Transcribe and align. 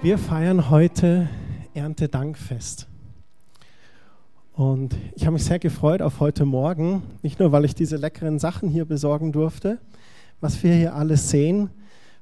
Wir 0.00 0.16
feiern 0.16 0.70
heute 0.70 1.28
Erntedankfest. 1.74 2.86
Und 4.52 4.94
ich 5.16 5.24
habe 5.24 5.32
mich 5.32 5.44
sehr 5.44 5.58
gefreut 5.58 6.02
auf 6.02 6.20
heute 6.20 6.44
Morgen, 6.44 7.02
nicht 7.22 7.40
nur 7.40 7.50
weil 7.50 7.64
ich 7.64 7.74
diese 7.74 7.96
leckeren 7.96 8.38
Sachen 8.38 8.68
hier 8.68 8.84
besorgen 8.84 9.32
durfte, 9.32 9.78
was 10.40 10.62
wir 10.62 10.72
hier 10.72 10.94
alles 10.94 11.30
sehen, 11.30 11.70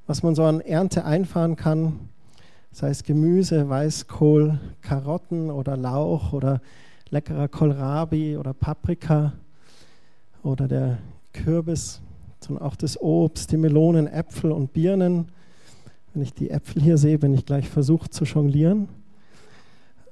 was 0.06 0.22
man 0.22 0.34
so 0.34 0.44
an 0.44 0.62
Ernte 0.62 1.04
einfahren 1.04 1.56
kann, 1.56 2.08
sei 2.72 2.88
es 2.88 3.04
Gemüse, 3.04 3.68
Weißkohl, 3.68 4.58
Karotten 4.80 5.50
oder 5.50 5.76
Lauch 5.76 6.32
oder 6.32 6.62
leckerer 7.10 7.48
Kohlrabi 7.48 8.38
oder 8.38 8.54
Paprika 8.54 9.34
oder 10.42 10.66
der 10.66 10.96
Kürbis, 11.34 12.00
sondern 12.40 12.64
auch 12.64 12.76
das 12.76 12.98
Obst, 12.98 13.52
die 13.52 13.58
Melonen, 13.58 14.06
Äpfel 14.06 14.50
und 14.50 14.72
Birnen 14.72 15.30
wenn 16.16 16.22
ich 16.22 16.32
die 16.32 16.48
Äpfel 16.48 16.80
hier 16.80 16.96
sehe, 16.96 17.18
bin 17.18 17.34
ich 17.34 17.44
gleich 17.44 17.68
versucht 17.68 18.14
zu 18.14 18.24
jonglieren. 18.24 18.88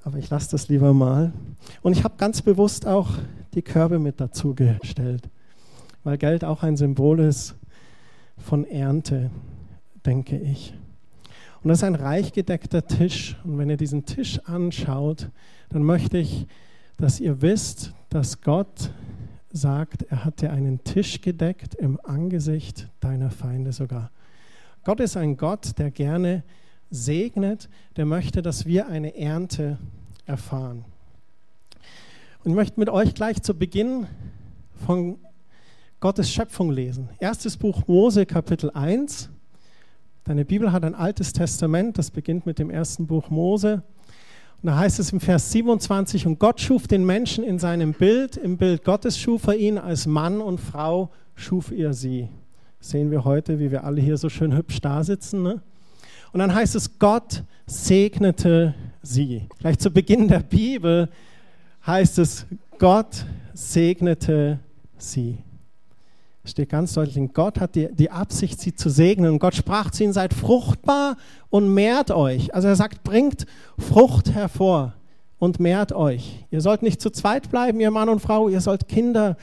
Aber 0.03 0.19
ich 0.19 0.29
lasse 0.29 0.51
das 0.51 0.69
lieber 0.69 0.93
mal. 0.93 1.33
Und 1.81 1.93
ich 1.93 2.03
habe 2.03 2.13
ganz 2.17 2.43
bewusst 2.43 2.85
auch 2.85 3.09
die 3.55 3.63
Körbe 3.63 3.97
mit 3.97 4.21
dazu 4.21 4.53
gestellt, 4.53 5.27
weil 6.03 6.19
Geld 6.19 6.45
auch 6.45 6.61
ein 6.61 6.77
Symbol 6.77 7.19
ist 7.21 7.55
von 8.37 8.65
Ernte, 8.65 9.31
denke 10.05 10.37
ich. 10.37 10.75
Und 11.63 11.69
das 11.69 11.79
ist 11.79 11.85
ein 11.85 11.95
reich 11.95 12.33
gedeckter 12.33 12.85
Tisch. 12.85 13.35
Und 13.43 13.57
wenn 13.57 13.71
ihr 13.71 13.77
diesen 13.77 14.05
Tisch 14.05 14.39
anschaut, 14.45 15.31
dann 15.69 15.81
möchte 15.81 16.19
ich, 16.19 16.45
dass 16.97 17.19
ihr 17.19 17.41
wisst, 17.41 17.95
dass 18.09 18.41
Gott 18.41 18.91
sagt, 19.51 20.03
er 20.03 20.23
hat 20.23 20.43
dir 20.43 20.51
einen 20.51 20.83
Tisch 20.83 21.21
gedeckt 21.21 21.73
im 21.73 21.99
Angesicht 22.03 22.89
deiner 22.99 23.31
Feinde 23.31 23.71
sogar. 23.71 24.11
Gott 24.85 24.99
ist 24.99 25.17
ein 25.17 25.35
Gott, 25.35 25.79
der 25.79 25.89
gerne 25.89 26.43
segnet, 26.91 27.69
der 27.97 28.05
möchte, 28.05 28.43
dass 28.43 28.67
wir 28.67 28.87
eine 28.87 29.17
Ernte 29.17 29.79
erfahren. 30.27 30.85
Und 32.43 32.51
ich 32.51 32.55
möchte 32.55 32.79
mit 32.79 32.91
euch 32.91 33.15
gleich 33.15 33.41
zu 33.41 33.55
Beginn 33.55 34.05
von 34.85 35.17
Gottes 35.99 36.29
Schöpfung 36.29 36.69
lesen. 36.69 37.09
Erstes 37.17 37.57
Buch 37.57 37.81
Mose, 37.87 38.27
Kapitel 38.27 38.69
1. 38.75 39.31
Deine 40.23 40.45
Bibel 40.45 40.71
hat 40.71 40.83
ein 40.83 40.93
altes 40.93 41.33
Testament, 41.33 41.97
das 41.97 42.11
beginnt 42.11 42.45
mit 42.45 42.59
dem 42.59 42.69
ersten 42.69 43.07
Buch 43.07 43.31
Mose. 43.31 43.81
Und 44.61 44.67
da 44.67 44.77
heißt 44.77 44.99
es 44.99 45.11
im 45.11 45.19
Vers 45.19 45.51
27, 45.51 46.27
und 46.27 46.37
Gott 46.37 46.61
schuf 46.61 46.87
den 46.87 47.03
Menschen 47.03 47.43
in 47.43 47.57
seinem 47.57 47.93
Bild, 47.93 48.37
im 48.37 48.57
Bild 48.57 48.83
Gottes 48.83 49.17
schuf 49.17 49.47
er 49.47 49.57
ihn, 49.57 49.79
als 49.79 50.05
Mann 50.05 50.41
und 50.41 50.59
Frau 50.59 51.09
schuf 51.33 51.71
er 51.71 51.95
sie 51.95 52.29
sehen 52.89 53.09
wir 53.09 53.23
heute, 53.23 53.59
wie 53.59 53.71
wir 53.71 53.83
alle 53.83 53.99
hier 53.99 54.17
so 54.17 54.29
schön 54.29 54.55
hübsch 54.55 54.79
da 54.79 55.03
sitzen. 55.03 55.41
Ne? 55.41 55.61
Und 56.31 56.39
dann 56.39 56.53
heißt 56.53 56.75
es, 56.75 56.99
Gott 56.99 57.43
segnete 57.65 58.75
sie. 59.01 59.47
Gleich 59.59 59.79
zu 59.79 59.89
Beginn 59.89 60.27
der 60.27 60.41
Bibel 60.41 61.09
heißt 61.85 62.19
es, 62.19 62.45
Gott 62.77 63.25
segnete 63.53 64.59
sie. 64.97 65.39
Steht 66.43 66.69
ganz 66.69 66.93
deutlich, 66.93 67.17
Gott 67.33 67.59
hat 67.59 67.73
die, 67.73 67.91
die 67.91 68.11
Absicht, 68.11 68.59
sie 68.59 68.75
zu 68.75 68.89
segnen. 68.89 69.31
Und 69.31 69.39
Gott 69.39 69.55
sprach 69.55 69.89
zu 69.89 70.03
ihnen, 70.03 70.13
seid 70.13 70.31
fruchtbar 70.31 71.17
und 71.49 71.73
mehrt 71.73 72.11
euch. 72.11 72.53
Also 72.53 72.67
er 72.67 72.75
sagt, 72.75 73.03
bringt 73.03 73.47
Frucht 73.79 74.31
hervor 74.31 74.93
und 75.39 75.59
mehrt 75.59 75.91
euch. 75.91 76.45
Ihr 76.51 76.61
sollt 76.61 76.83
nicht 76.83 77.01
zu 77.01 77.09
zweit 77.09 77.49
bleiben, 77.49 77.79
ihr 77.79 77.89
Mann 77.89 78.09
und 78.09 78.19
Frau, 78.19 78.47
ihr 78.47 78.61
sollt 78.61 78.87
Kinder 78.87 79.37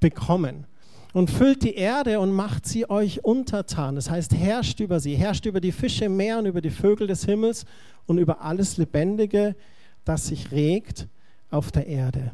bekommen 0.00 0.66
und 1.12 1.30
füllt 1.30 1.62
die 1.62 1.74
Erde 1.74 2.20
und 2.20 2.32
macht 2.32 2.66
sie 2.66 2.88
euch 2.88 3.24
untertan. 3.24 3.96
Das 3.96 4.10
heißt, 4.10 4.34
herrscht 4.34 4.80
über 4.80 5.00
sie, 5.00 5.14
herrscht 5.16 5.46
über 5.46 5.60
die 5.60 5.72
Fische 5.72 6.04
im 6.04 6.16
Meer 6.16 6.38
und 6.38 6.46
über 6.46 6.60
die 6.60 6.70
Vögel 6.70 7.06
des 7.06 7.24
Himmels 7.24 7.64
und 8.06 8.18
über 8.18 8.42
alles 8.42 8.76
Lebendige, 8.76 9.56
das 10.04 10.26
sich 10.26 10.52
regt 10.52 11.08
auf 11.50 11.72
der 11.72 11.86
Erde. 11.86 12.30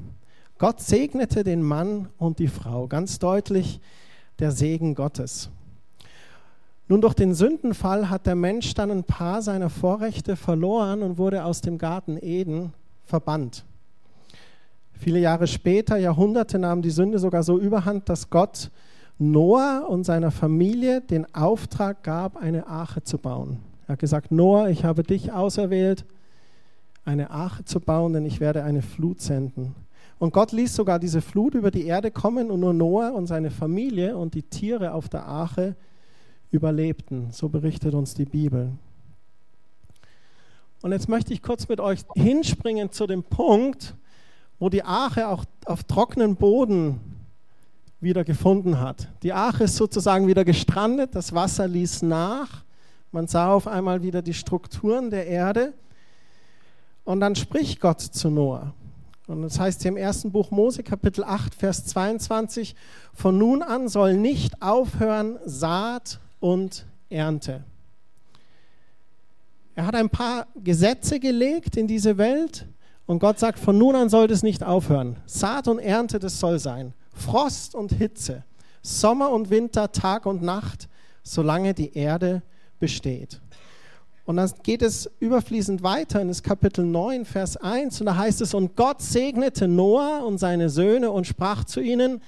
Gott 0.58 0.80
segnete 0.80 1.44
den 1.44 1.62
Mann 1.62 2.08
und 2.18 2.38
die 2.38 2.48
Frau. 2.48 2.86
Ganz 2.86 3.18
deutlich 3.18 3.80
der 4.38 4.52
Segen 4.52 4.94
Gottes. 4.94 5.50
Nun, 6.88 7.00
durch 7.00 7.14
den 7.14 7.34
Sündenfall 7.34 8.10
hat 8.10 8.26
der 8.26 8.36
Mensch 8.36 8.72
dann 8.74 8.90
ein 8.90 9.04
paar 9.04 9.42
seiner 9.42 9.70
Vorrechte 9.70 10.36
verloren 10.36 11.02
und 11.02 11.18
wurde 11.18 11.44
aus 11.44 11.60
dem 11.60 11.78
Garten 11.78 12.16
Eden 12.16 12.72
verbannt. 13.04 13.64
Viele 14.98 15.20
Jahre 15.20 15.46
später, 15.46 15.96
Jahrhunderte, 15.98 16.58
nahm 16.58 16.82
die 16.82 16.90
Sünde 16.90 17.18
sogar 17.18 17.42
so 17.42 17.58
überhand, 17.58 18.08
dass 18.08 18.30
Gott 18.30 18.70
Noah 19.18 19.86
und 19.88 20.04
seiner 20.04 20.30
Familie 20.30 21.00
den 21.00 21.32
Auftrag 21.34 22.02
gab, 22.02 22.36
eine 22.36 22.66
Arche 22.66 23.02
zu 23.02 23.18
bauen. 23.18 23.58
Er 23.86 23.92
hat 23.92 23.98
gesagt, 24.00 24.32
Noah, 24.32 24.68
ich 24.68 24.84
habe 24.84 25.02
dich 25.02 25.32
auserwählt, 25.32 26.04
eine 27.04 27.30
Arche 27.30 27.64
zu 27.64 27.80
bauen, 27.80 28.14
denn 28.14 28.26
ich 28.26 28.40
werde 28.40 28.64
eine 28.64 28.82
Flut 28.82 29.20
senden. 29.20 29.74
Und 30.18 30.32
Gott 30.32 30.52
ließ 30.52 30.74
sogar 30.74 30.98
diese 30.98 31.20
Flut 31.20 31.54
über 31.54 31.70
die 31.70 31.86
Erde 31.86 32.10
kommen 32.10 32.50
und 32.50 32.60
nur 32.60 32.72
Noah 32.72 33.12
und 33.12 33.26
seine 33.26 33.50
Familie 33.50 34.16
und 34.16 34.34
die 34.34 34.42
Tiere 34.42 34.92
auf 34.92 35.08
der 35.08 35.26
Arche 35.26 35.76
überlebten. 36.50 37.28
So 37.32 37.48
berichtet 37.48 37.94
uns 37.94 38.14
die 38.14 38.24
Bibel. 38.24 38.72
Und 40.82 40.92
jetzt 40.92 41.08
möchte 41.08 41.32
ich 41.32 41.42
kurz 41.42 41.68
mit 41.68 41.80
euch 41.80 42.00
hinspringen 42.14 42.92
zu 42.92 43.06
dem 43.06 43.24
Punkt, 43.24 43.94
wo 44.58 44.68
die 44.68 44.82
Arche 44.82 45.28
auch 45.28 45.44
auf 45.64 45.84
trockenen 45.84 46.36
Boden 46.36 47.00
wieder 48.00 48.24
gefunden 48.24 48.80
hat. 48.80 49.08
Die 49.22 49.32
Arche 49.32 49.64
ist 49.64 49.76
sozusagen 49.76 50.26
wieder 50.26 50.44
gestrandet, 50.44 51.14
das 51.14 51.34
Wasser 51.34 51.66
ließ 51.66 52.02
nach, 52.02 52.62
man 53.12 53.26
sah 53.26 53.52
auf 53.52 53.66
einmal 53.66 54.02
wieder 54.02 54.22
die 54.22 54.34
Strukturen 54.34 55.10
der 55.10 55.26
Erde 55.26 55.72
und 57.04 57.20
dann 57.20 57.34
spricht 57.34 57.80
Gott 57.80 58.00
zu 58.00 58.30
Noah. 58.30 58.74
Und 59.26 59.42
das 59.42 59.58
heißt 59.58 59.82
hier 59.82 59.90
im 59.90 59.96
ersten 59.96 60.30
Buch 60.30 60.50
Mose, 60.50 60.82
Kapitel 60.82 61.24
8, 61.24 61.54
Vers 61.54 61.84
22, 61.86 62.76
von 63.12 63.36
nun 63.36 63.62
an 63.62 63.88
soll 63.88 64.16
nicht 64.16 64.62
aufhören 64.62 65.38
Saat 65.44 66.20
und 66.38 66.86
Ernte. 67.10 67.64
Er 69.74 69.86
hat 69.86 69.94
ein 69.94 70.10
paar 70.10 70.46
Gesetze 70.62 71.18
gelegt 71.18 71.76
in 71.76 71.88
diese 71.88 72.18
Welt, 72.18 72.66
und 73.06 73.20
Gott 73.20 73.38
sagt, 73.38 73.58
von 73.58 73.78
nun 73.78 73.94
an 73.94 74.08
soll 74.08 74.26
das 74.26 74.42
nicht 74.42 74.64
aufhören. 74.64 75.16
Saat 75.26 75.68
und 75.68 75.78
Ernte, 75.78 76.18
das 76.18 76.40
soll 76.40 76.58
sein. 76.58 76.92
Frost 77.14 77.74
und 77.74 77.92
Hitze, 77.92 78.44
Sommer 78.82 79.30
und 79.30 79.48
Winter, 79.50 79.90
Tag 79.92 80.26
und 80.26 80.42
Nacht, 80.42 80.88
solange 81.22 81.72
die 81.72 81.96
Erde 81.96 82.42
besteht. 82.78 83.40
Und 84.24 84.36
dann 84.36 84.50
geht 84.64 84.82
es 84.82 85.08
überfließend 85.20 85.84
weiter 85.84 86.20
in 86.20 86.28
das 86.28 86.42
Kapitel 86.42 86.84
9, 86.84 87.24
Vers 87.24 87.56
1. 87.56 88.00
Und 88.00 88.06
da 88.06 88.16
heißt 88.16 88.40
es, 88.40 88.54
und 88.54 88.74
Gott 88.74 89.00
segnete 89.00 89.68
Noah 89.68 90.24
und 90.26 90.38
seine 90.38 90.68
Söhne 90.68 91.12
und 91.12 91.28
sprach 91.28 91.62
zu 91.62 91.80
ihnen, 91.80 92.20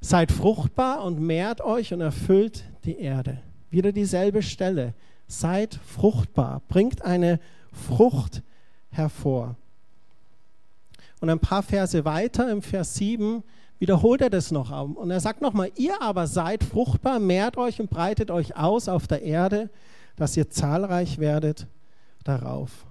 seid 0.00 0.32
fruchtbar 0.32 1.04
und 1.04 1.20
mehrt 1.20 1.60
euch 1.60 1.92
und 1.92 2.00
erfüllt 2.00 2.64
die 2.84 2.98
Erde. 2.98 3.42
Wieder 3.70 3.92
dieselbe 3.92 4.42
Stelle. 4.42 4.94
Seid 5.26 5.78
fruchtbar, 5.84 6.62
bringt 6.68 7.02
eine 7.02 7.40
Frucht 7.72 8.42
hervor. 8.90 9.56
Und 11.20 11.30
ein 11.30 11.40
paar 11.40 11.62
Verse 11.62 12.04
weiter, 12.04 12.50
im 12.50 12.62
Vers 12.62 12.94
7, 12.94 13.42
wiederholt 13.78 14.20
er 14.20 14.30
das 14.30 14.50
noch. 14.50 14.70
Und 14.96 15.10
er 15.10 15.20
sagt 15.20 15.40
nochmal, 15.40 15.70
ihr 15.76 16.00
aber 16.00 16.26
seid 16.26 16.64
fruchtbar, 16.64 17.18
mehrt 17.18 17.56
euch 17.56 17.80
und 17.80 17.90
breitet 17.90 18.30
euch 18.30 18.56
aus 18.56 18.88
auf 18.88 19.06
der 19.06 19.22
Erde, 19.22 19.70
dass 20.16 20.36
ihr 20.36 20.50
zahlreich 20.50 21.18
werdet 21.18 21.66
darauf. 22.24 22.86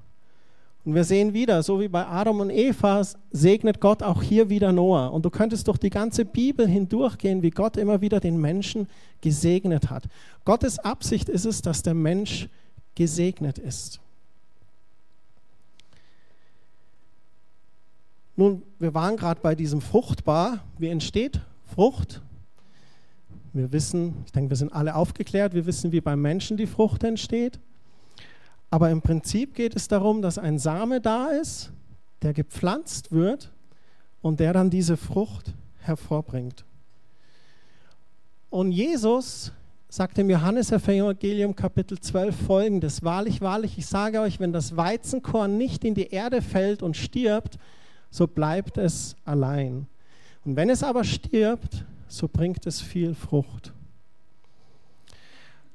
Und 0.88 0.96
wir 0.96 1.04
sehen 1.04 1.34
wieder, 1.34 1.64
so 1.64 1.82
wie 1.82 1.90
bei 1.90 2.08
Adam 2.08 2.40
und 2.40 2.50
Eva, 2.50 3.02
segnet 3.32 3.82
Gott 3.82 4.02
auch 4.02 4.24
hier 4.24 4.50
wieder 4.50 4.72
Noah. 4.72 5.12
Und 5.12 5.26
du 5.26 5.30
könntest 5.30 5.68
durch 5.68 5.78
die 5.78 5.90
ganze 5.90 6.24
Bibel 6.24 6.66
hindurchgehen, 6.66 7.42
wie 7.42 7.50
Gott 7.50 7.76
immer 7.76 8.00
wieder 8.00 8.22
den 8.22 8.40
Menschen 8.40 8.88
gesegnet 9.20 9.90
hat. 9.90 10.06
Gottes 10.46 10.80
Absicht 10.80 11.28
ist 11.28 11.46
es, 11.46 11.62
dass 11.62 11.84
der 11.84 11.94
Mensch 11.94 12.48
gesegnet 12.96 13.60
ist. 13.60 14.00
Nun, 18.40 18.62
wir 18.78 18.94
waren 18.94 19.18
gerade 19.18 19.42
bei 19.42 19.56
diesem 19.56 19.82
fruchtbar. 19.82 20.60
Wie 20.78 20.90
entsteht 20.90 21.42
Frucht? 21.66 22.22
Wir 23.52 23.72
wissen, 23.72 24.14
ich 24.28 24.32
denke, 24.32 24.52
wir 24.52 24.58
sind 24.58 24.72
alle 24.72 24.94
aufgeklärt, 24.94 25.56
wir 25.56 25.66
wissen, 25.66 25.92
wie 25.92 26.02
beim 26.02 26.22
Menschen 26.22 26.56
die 26.56 26.68
Frucht 26.68 27.04
entsteht. 27.04 27.60
Aber 28.70 28.92
im 28.92 29.02
Prinzip 29.02 29.56
geht 29.56 29.76
es 29.76 29.88
darum, 29.88 30.22
dass 30.22 30.38
ein 30.38 30.60
Same 30.60 31.02
da 31.02 31.30
ist, 31.30 31.72
der 32.22 32.34
gepflanzt 32.34 33.12
wird 33.12 33.52
und 34.22 34.40
der 34.40 34.54
dann 34.54 34.70
diese 34.70 34.98
Frucht 34.98 35.56
hervorbringt. 35.80 36.64
Und 38.52 38.72
Jesus 38.72 39.52
sagt 39.90 40.20
im 40.20 40.30
Johannesevangelium 40.30 41.56
Kapitel 41.56 42.00
12 42.00 42.36
folgendes: 42.36 43.02
Wahrlich, 43.02 43.42
wahrlich, 43.42 43.80
ich 43.80 43.88
sage 43.88 44.22
euch, 44.22 44.40
wenn 44.40 44.54
das 44.54 44.78
Weizenkorn 44.78 45.58
nicht 45.58 45.84
in 45.84 45.96
die 45.96 46.12
Erde 46.12 46.44
fällt 46.44 46.84
und 46.84 46.96
stirbt, 46.96 47.58
so 48.18 48.28
bleibt 48.28 48.78
es 48.78 49.16
allein. 49.26 49.88
Und 50.44 50.56
wenn 50.56 50.70
es 50.70 50.84
aber 50.84 51.04
stirbt, 51.04 51.86
so 52.08 52.28
bringt 52.28 52.66
es 52.66 52.82
viel 52.82 53.14
Frucht. 53.14 53.74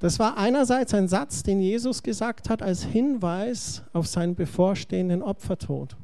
Das 0.01 0.19
war 0.19 0.37
einerseits 0.37 0.93
ein 0.95 1.07
Satz, 1.07 1.45
den 1.45 1.61
Jesus 1.61 2.03
gesagt 2.03 2.51
hat 2.51 2.61
als 2.61 2.83
Hinweis 2.83 3.85
auf 3.93 4.09
seinen 4.09 4.35
bevorstehenden 4.35 5.23
Opfertod. 5.23 5.97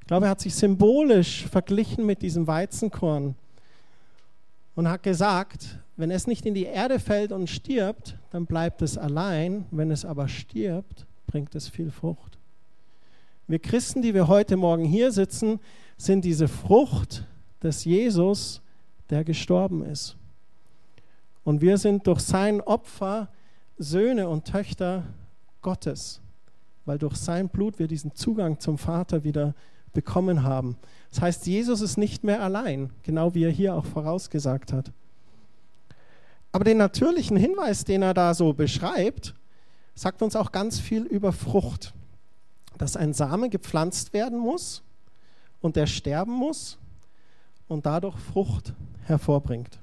Ich 0.00 0.06
glaube, 0.06 0.26
er 0.26 0.30
hat 0.30 0.40
sich 0.40 0.54
symbolisch 0.54 1.44
verglichen 1.46 2.06
mit 2.06 2.22
diesem 2.22 2.46
Weizenkorn 2.46 3.34
und 4.76 4.88
hat 4.88 5.02
gesagt, 5.02 5.80
wenn 5.96 6.12
es 6.12 6.28
nicht 6.28 6.46
in 6.46 6.54
die 6.54 6.66
Erde 6.66 7.00
fällt 7.00 7.32
und 7.32 7.50
stirbt, 7.50 8.16
dann 8.30 8.46
bleibt 8.46 8.82
es 8.82 8.96
allein. 8.96 9.64
Wenn 9.72 9.90
es 9.90 10.04
aber 10.04 10.28
stirbt, 10.28 11.06
bringt 11.26 11.56
es 11.56 11.68
viel 11.68 11.90
Frucht. 11.90 12.38
Wir 13.48 13.60
Christen, 13.60 14.02
die 14.02 14.12
wir 14.12 14.26
heute 14.26 14.56
Morgen 14.56 14.84
hier 14.84 15.12
sitzen, 15.12 15.60
sind 15.96 16.24
diese 16.24 16.48
Frucht 16.48 17.24
des 17.62 17.84
Jesus, 17.84 18.60
der 19.08 19.22
gestorben 19.22 19.84
ist. 19.84 20.16
Und 21.44 21.60
wir 21.60 21.78
sind 21.78 22.08
durch 22.08 22.20
sein 22.20 22.60
Opfer 22.60 23.28
Söhne 23.78 24.28
und 24.28 24.46
Töchter 24.46 25.04
Gottes, 25.62 26.20
weil 26.86 26.98
durch 26.98 27.16
sein 27.16 27.48
Blut 27.48 27.78
wir 27.78 27.86
diesen 27.86 28.16
Zugang 28.16 28.58
zum 28.58 28.78
Vater 28.78 29.22
wieder 29.22 29.54
bekommen 29.92 30.42
haben. 30.42 30.76
Das 31.10 31.20
heißt, 31.20 31.46
Jesus 31.46 31.80
ist 31.82 31.98
nicht 31.98 32.24
mehr 32.24 32.42
allein, 32.42 32.90
genau 33.04 33.34
wie 33.34 33.44
er 33.44 33.50
hier 33.50 33.76
auch 33.76 33.86
vorausgesagt 33.86 34.72
hat. 34.72 34.90
Aber 36.50 36.64
den 36.64 36.78
natürlichen 36.78 37.36
Hinweis, 37.36 37.84
den 37.84 38.02
er 38.02 38.12
da 38.12 38.34
so 38.34 38.52
beschreibt, 38.52 39.34
sagt 39.94 40.20
uns 40.22 40.34
auch 40.34 40.50
ganz 40.50 40.80
viel 40.80 41.04
über 41.04 41.32
Frucht. 41.32 41.94
Dass 42.78 42.96
ein 42.96 43.12
Same 43.12 43.48
gepflanzt 43.48 44.12
werden 44.12 44.38
muss 44.38 44.82
und 45.60 45.76
der 45.76 45.86
sterben 45.86 46.32
muss 46.32 46.78
und 47.68 47.86
dadurch 47.86 48.16
Frucht 48.18 48.74
hervorbringt. 49.04 49.78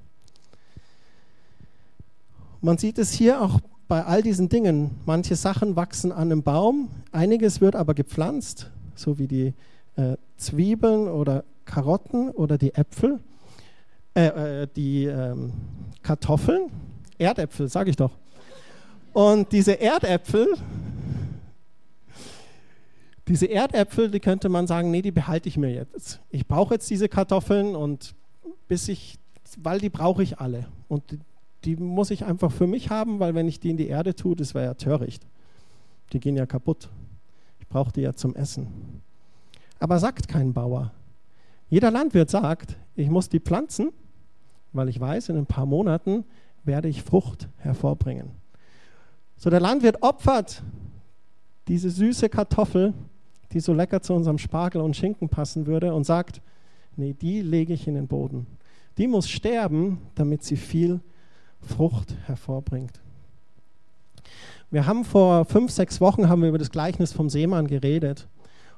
Man 2.61 2.77
sieht 2.77 2.97
es 2.97 3.11
hier 3.11 3.41
auch 3.41 3.59
bei 3.87 4.05
all 4.05 4.21
diesen 4.21 4.49
Dingen. 4.49 4.91
Manche 5.05 5.35
Sachen 5.35 5.75
wachsen 5.75 6.11
an 6.11 6.31
einem 6.31 6.43
Baum, 6.43 6.89
einiges 7.11 7.59
wird 7.59 7.75
aber 7.75 7.93
gepflanzt, 7.93 8.71
so 8.95 9.19
wie 9.19 9.27
die 9.27 9.53
äh, 9.95 10.15
Zwiebeln 10.37 11.07
oder 11.07 11.43
Karotten 11.65 12.29
oder 12.29 12.57
die 12.57 12.73
Äpfel, 12.73 13.19
äh, 14.15 14.61
äh, 14.63 14.67
die 14.75 15.05
ähm, 15.05 15.51
Kartoffeln, 16.01 16.71
Erdäpfel, 17.17 17.67
sage 17.67 17.89
ich 17.89 17.95
doch. 17.95 18.11
Und 19.13 19.51
diese 19.51 19.79
Erdäpfel, 19.79 20.47
diese 23.27 23.49
Erdäpfel, 23.49 24.11
die 24.11 24.19
könnte 24.19 24.49
man 24.49 24.67
sagen, 24.67 24.91
nee, 24.91 25.01
die 25.01 25.11
behalte 25.11 25.47
ich 25.47 25.57
mir 25.57 25.71
jetzt. 25.71 26.19
Ich 26.29 26.47
brauche 26.47 26.73
jetzt 26.73 26.89
diese 26.89 27.07
Kartoffeln 27.07 27.75
und 27.75 28.15
bis 28.67 28.87
ich, 28.89 29.17
weil 29.57 29.79
die 29.79 29.89
brauche 29.89 30.23
ich 30.23 30.39
alle. 30.39 30.67
Und 30.87 31.17
die 31.63 31.77
muss 31.77 32.11
ich 32.11 32.25
einfach 32.25 32.51
für 32.51 32.67
mich 32.67 32.89
haben, 32.89 33.19
weil 33.19 33.35
wenn 33.35 33.47
ich 33.47 33.59
die 33.59 33.69
in 33.69 33.77
die 33.77 33.87
Erde 33.87 34.15
tue, 34.15 34.35
das 34.35 34.53
wäre 34.53 34.65
ja 34.65 34.73
töricht. 34.73 35.25
Die 36.11 36.19
gehen 36.19 36.35
ja 36.35 36.45
kaputt. 36.45 36.89
Ich 37.59 37.67
brauche 37.67 37.91
die 37.93 38.01
ja 38.01 38.13
zum 38.13 38.35
Essen. 38.35 39.01
Aber 39.79 39.99
sagt 39.99 40.27
kein 40.27 40.53
Bauer. 40.53 40.91
Jeder 41.69 41.91
Landwirt 41.91 42.29
sagt, 42.29 42.77
ich 42.95 43.09
muss 43.09 43.29
die 43.29 43.39
pflanzen, 43.39 43.91
weil 44.73 44.89
ich 44.89 44.99
weiß, 44.99 45.29
in 45.29 45.37
ein 45.37 45.45
paar 45.45 45.65
Monaten 45.65 46.25
werde 46.63 46.89
ich 46.89 47.03
Frucht 47.03 47.47
hervorbringen. 47.57 48.31
So 49.37 49.49
der 49.49 49.59
Landwirt 49.59 50.01
opfert 50.01 50.61
diese 51.67 51.89
süße 51.89 52.29
Kartoffel, 52.29 52.93
die 53.53 53.59
so 53.59 53.73
lecker 53.73 54.01
zu 54.01 54.13
unserem 54.13 54.37
Spargel 54.37 54.81
und 54.81 54.95
Schinken 54.95 55.29
passen 55.29 55.67
würde, 55.67 55.93
und 55.93 56.05
sagt, 56.05 56.41
nee, 56.95 57.13
die 57.13 57.41
lege 57.41 57.73
ich 57.73 57.87
in 57.87 57.95
den 57.95 58.07
Boden. 58.07 58.47
Die 58.97 59.07
muss 59.07 59.29
sterben, 59.29 59.99
damit 60.15 60.43
sie 60.43 60.57
viel 60.57 60.99
Frucht 61.61 62.15
hervorbringt. 62.25 62.99
Wir 64.69 64.87
haben 64.87 65.05
vor 65.05 65.45
fünf, 65.45 65.71
sechs 65.71 66.01
Wochen 66.01 66.29
haben 66.29 66.41
wir 66.41 66.49
über 66.49 66.57
das 66.57 66.71
Gleichnis 66.71 67.13
vom 67.13 67.29
Seemann 67.29 67.67
geredet. 67.67 68.27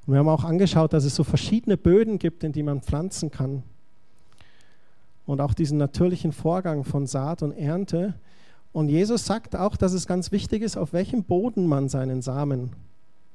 Und 0.05 0.13
wir 0.13 0.19
haben 0.19 0.29
auch 0.29 0.43
angeschaut, 0.43 0.93
dass 0.93 1.05
es 1.05 1.15
so 1.15 1.23
verschiedene 1.23 1.77
Böden 1.77 2.19
gibt, 2.19 2.43
in 2.43 2.51
die 2.51 2.63
man 2.63 2.81
pflanzen 2.81 3.31
kann. 3.31 3.63
Und 5.25 5.41
auch 5.41 5.53
diesen 5.53 5.77
natürlichen 5.77 6.31
Vorgang 6.31 6.83
von 6.83 7.07
Saat 7.07 7.41
und 7.41 7.53
Ernte. 7.53 8.13
Und 8.73 8.89
Jesus 8.89 9.25
sagt 9.25 9.55
auch, 9.55 9.77
dass 9.77 9.93
es 9.93 10.05
ganz 10.05 10.31
wichtig 10.31 10.61
ist, 10.61 10.77
auf 10.77 10.93
welchem 10.93 11.23
Boden 11.23 11.65
man 11.65 11.89
seinen 11.89 12.21
Samen 12.21 12.71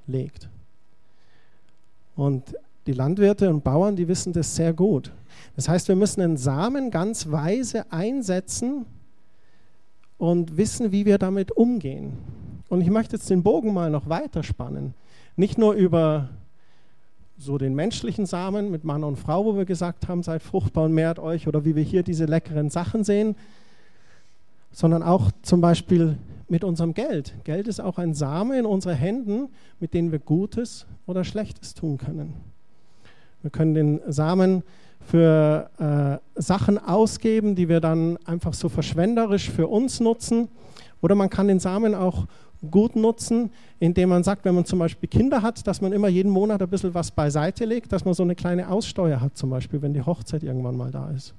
legt. 0.06 0.50
Und 2.20 2.55
die 2.87 2.93
Landwirte 2.93 3.49
und 3.49 3.64
Bauern, 3.64 3.96
die 3.96 4.06
wissen 4.06 4.32
das 4.32 4.55
sehr 4.55 4.75
gut. 4.75 5.11
Das 5.56 5.69
heißt, 5.69 5.88
wir 5.88 5.96
müssen 5.96 6.20
den 6.20 6.37
Samen 6.37 6.90
ganz 6.90 7.31
weise 7.31 7.90
einsetzen, 7.90 8.84
und 10.20 10.58
wissen, 10.58 10.93
wie 10.93 11.06
wir 11.06 11.17
damit 11.17 11.50
umgehen. 11.50 12.12
Und 12.69 12.82
ich 12.82 12.90
möchte 12.90 13.17
jetzt 13.17 13.31
den 13.31 13.43
Bogen 13.43 13.72
mal 13.72 13.90
noch 13.90 14.08
weiter 14.11 14.43
spannen. 14.43 14.93
Nicht 15.34 15.56
nur 15.56 15.72
über 15.72 16.28
so 17.38 17.56
den 17.56 17.75
menschlichen 17.75 18.26
Samen 18.26 18.70
mit 18.70 18.84
Mann 18.84 19.02
und 19.02 19.16
Frau, 19.16 19.46
wo 19.46 19.56
wir 19.56 19.64
gesagt 19.64 20.08
haben, 20.08 20.23
seid 20.23 20.43
fruchtbar 20.43 20.84
und 20.84 20.93
mehrt 20.93 21.19
euch, 21.19 21.49
oder 21.49 21.64
wie 21.64 21.75
wir 21.75 21.82
hier 21.82 22.02
diese 22.02 22.26
leckeren 22.26 22.69
Sachen 22.69 23.02
sehen, 23.02 23.34
sondern 24.73 25.02
auch 25.02 25.31
zum 25.40 25.62
Beispiel 25.62 26.19
mit 26.50 26.64
unserem 26.64 26.94
Geld. 26.94 27.35
Geld 27.44 27.69
ist 27.69 27.81
auch 27.81 27.99
ein 27.99 28.14
Same 28.14 28.58
in 28.58 28.67
unseren 28.67 28.97
Händen, 28.97 29.49
mit 29.79 29.94
dem 29.94 30.12
wir 30.12 30.19
Gutes 30.19 30.87
oder 31.06 31.25
Schlechtes 31.25 31.75
tun 31.75 31.97
können. 31.97 32.35
Wir 33.43 33.50
können 33.50 33.75
den 33.75 34.00
Samen 34.08 34.62
für 35.00 35.70
äh, 35.79 36.41
Sachen 36.41 36.79
ausgeben, 36.79 37.55
die 37.55 37.69
wir 37.69 37.81
dann 37.81 38.19
einfach 38.26 38.52
so 38.52 38.69
verschwenderisch 38.69 39.49
für 39.49 39.67
uns 39.67 40.00
nutzen. 40.00 40.49
Oder 41.00 41.14
man 41.14 41.31
kann 41.31 41.49
den 41.49 41.58
Samen 41.58 41.94
auch 41.94 42.26
gut 42.70 42.97
nutzen, 42.97 43.50
indem 43.79 44.11
man 44.11 44.23
sagt, 44.23 44.44
wenn 44.44 44.55
man 44.55 44.67
zum 44.67 44.79
Beispiel 44.79 45.08
Kinder 45.08 45.41
hat, 45.41 45.67
dass 45.67 45.81
man 45.81 45.93
immer 45.93 46.08
jeden 46.08 46.31
Monat 46.31 46.61
ein 46.61 46.69
bisschen 46.69 46.93
was 46.93 47.11
beiseite 47.11 47.64
legt, 47.64 47.93
dass 47.93 48.05
man 48.05 48.12
so 48.12 48.23
eine 48.23 48.35
kleine 48.35 48.69
Aussteuer 48.69 49.20
hat, 49.20 49.37
zum 49.38 49.49
Beispiel, 49.49 49.81
wenn 49.81 49.94
die 49.94 50.02
Hochzeit 50.02 50.43
irgendwann 50.43 50.76
mal 50.76 50.91
da 50.91 51.11
ist. 51.11 51.32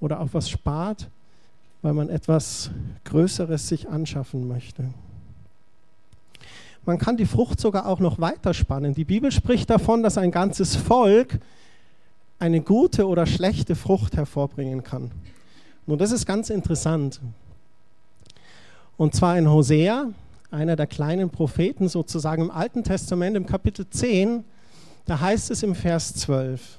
Oder 0.00 0.20
auch 0.20 0.28
was 0.32 0.50
spart, 0.50 1.08
weil 1.84 1.92
man 1.92 2.08
etwas 2.08 2.70
Größeres 3.04 3.68
sich 3.68 3.90
anschaffen 3.90 4.48
möchte. 4.48 4.84
Man 6.86 6.96
kann 6.96 7.18
die 7.18 7.26
Frucht 7.26 7.60
sogar 7.60 7.84
auch 7.84 8.00
noch 8.00 8.18
weiterspannen. 8.18 8.94
Die 8.94 9.04
Bibel 9.04 9.30
spricht 9.30 9.68
davon, 9.68 10.02
dass 10.02 10.16
ein 10.16 10.30
ganzes 10.30 10.76
Volk 10.76 11.38
eine 12.38 12.62
gute 12.62 13.06
oder 13.06 13.26
schlechte 13.26 13.76
Frucht 13.76 14.16
hervorbringen 14.16 14.82
kann. 14.82 15.10
Nun, 15.84 15.98
das 15.98 16.10
ist 16.10 16.24
ganz 16.24 16.48
interessant. 16.48 17.20
Und 18.96 19.14
zwar 19.14 19.36
in 19.36 19.50
Hosea, 19.50 20.06
einer 20.50 20.76
der 20.76 20.86
kleinen 20.86 21.28
Propheten 21.28 21.90
sozusagen 21.90 22.44
im 22.44 22.50
Alten 22.50 22.82
Testament, 22.82 23.36
im 23.36 23.44
Kapitel 23.44 23.86
10, 23.90 24.42
da 25.04 25.20
heißt 25.20 25.50
es 25.50 25.62
im 25.62 25.74
Vers 25.74 26.14
12, 26.14 26.78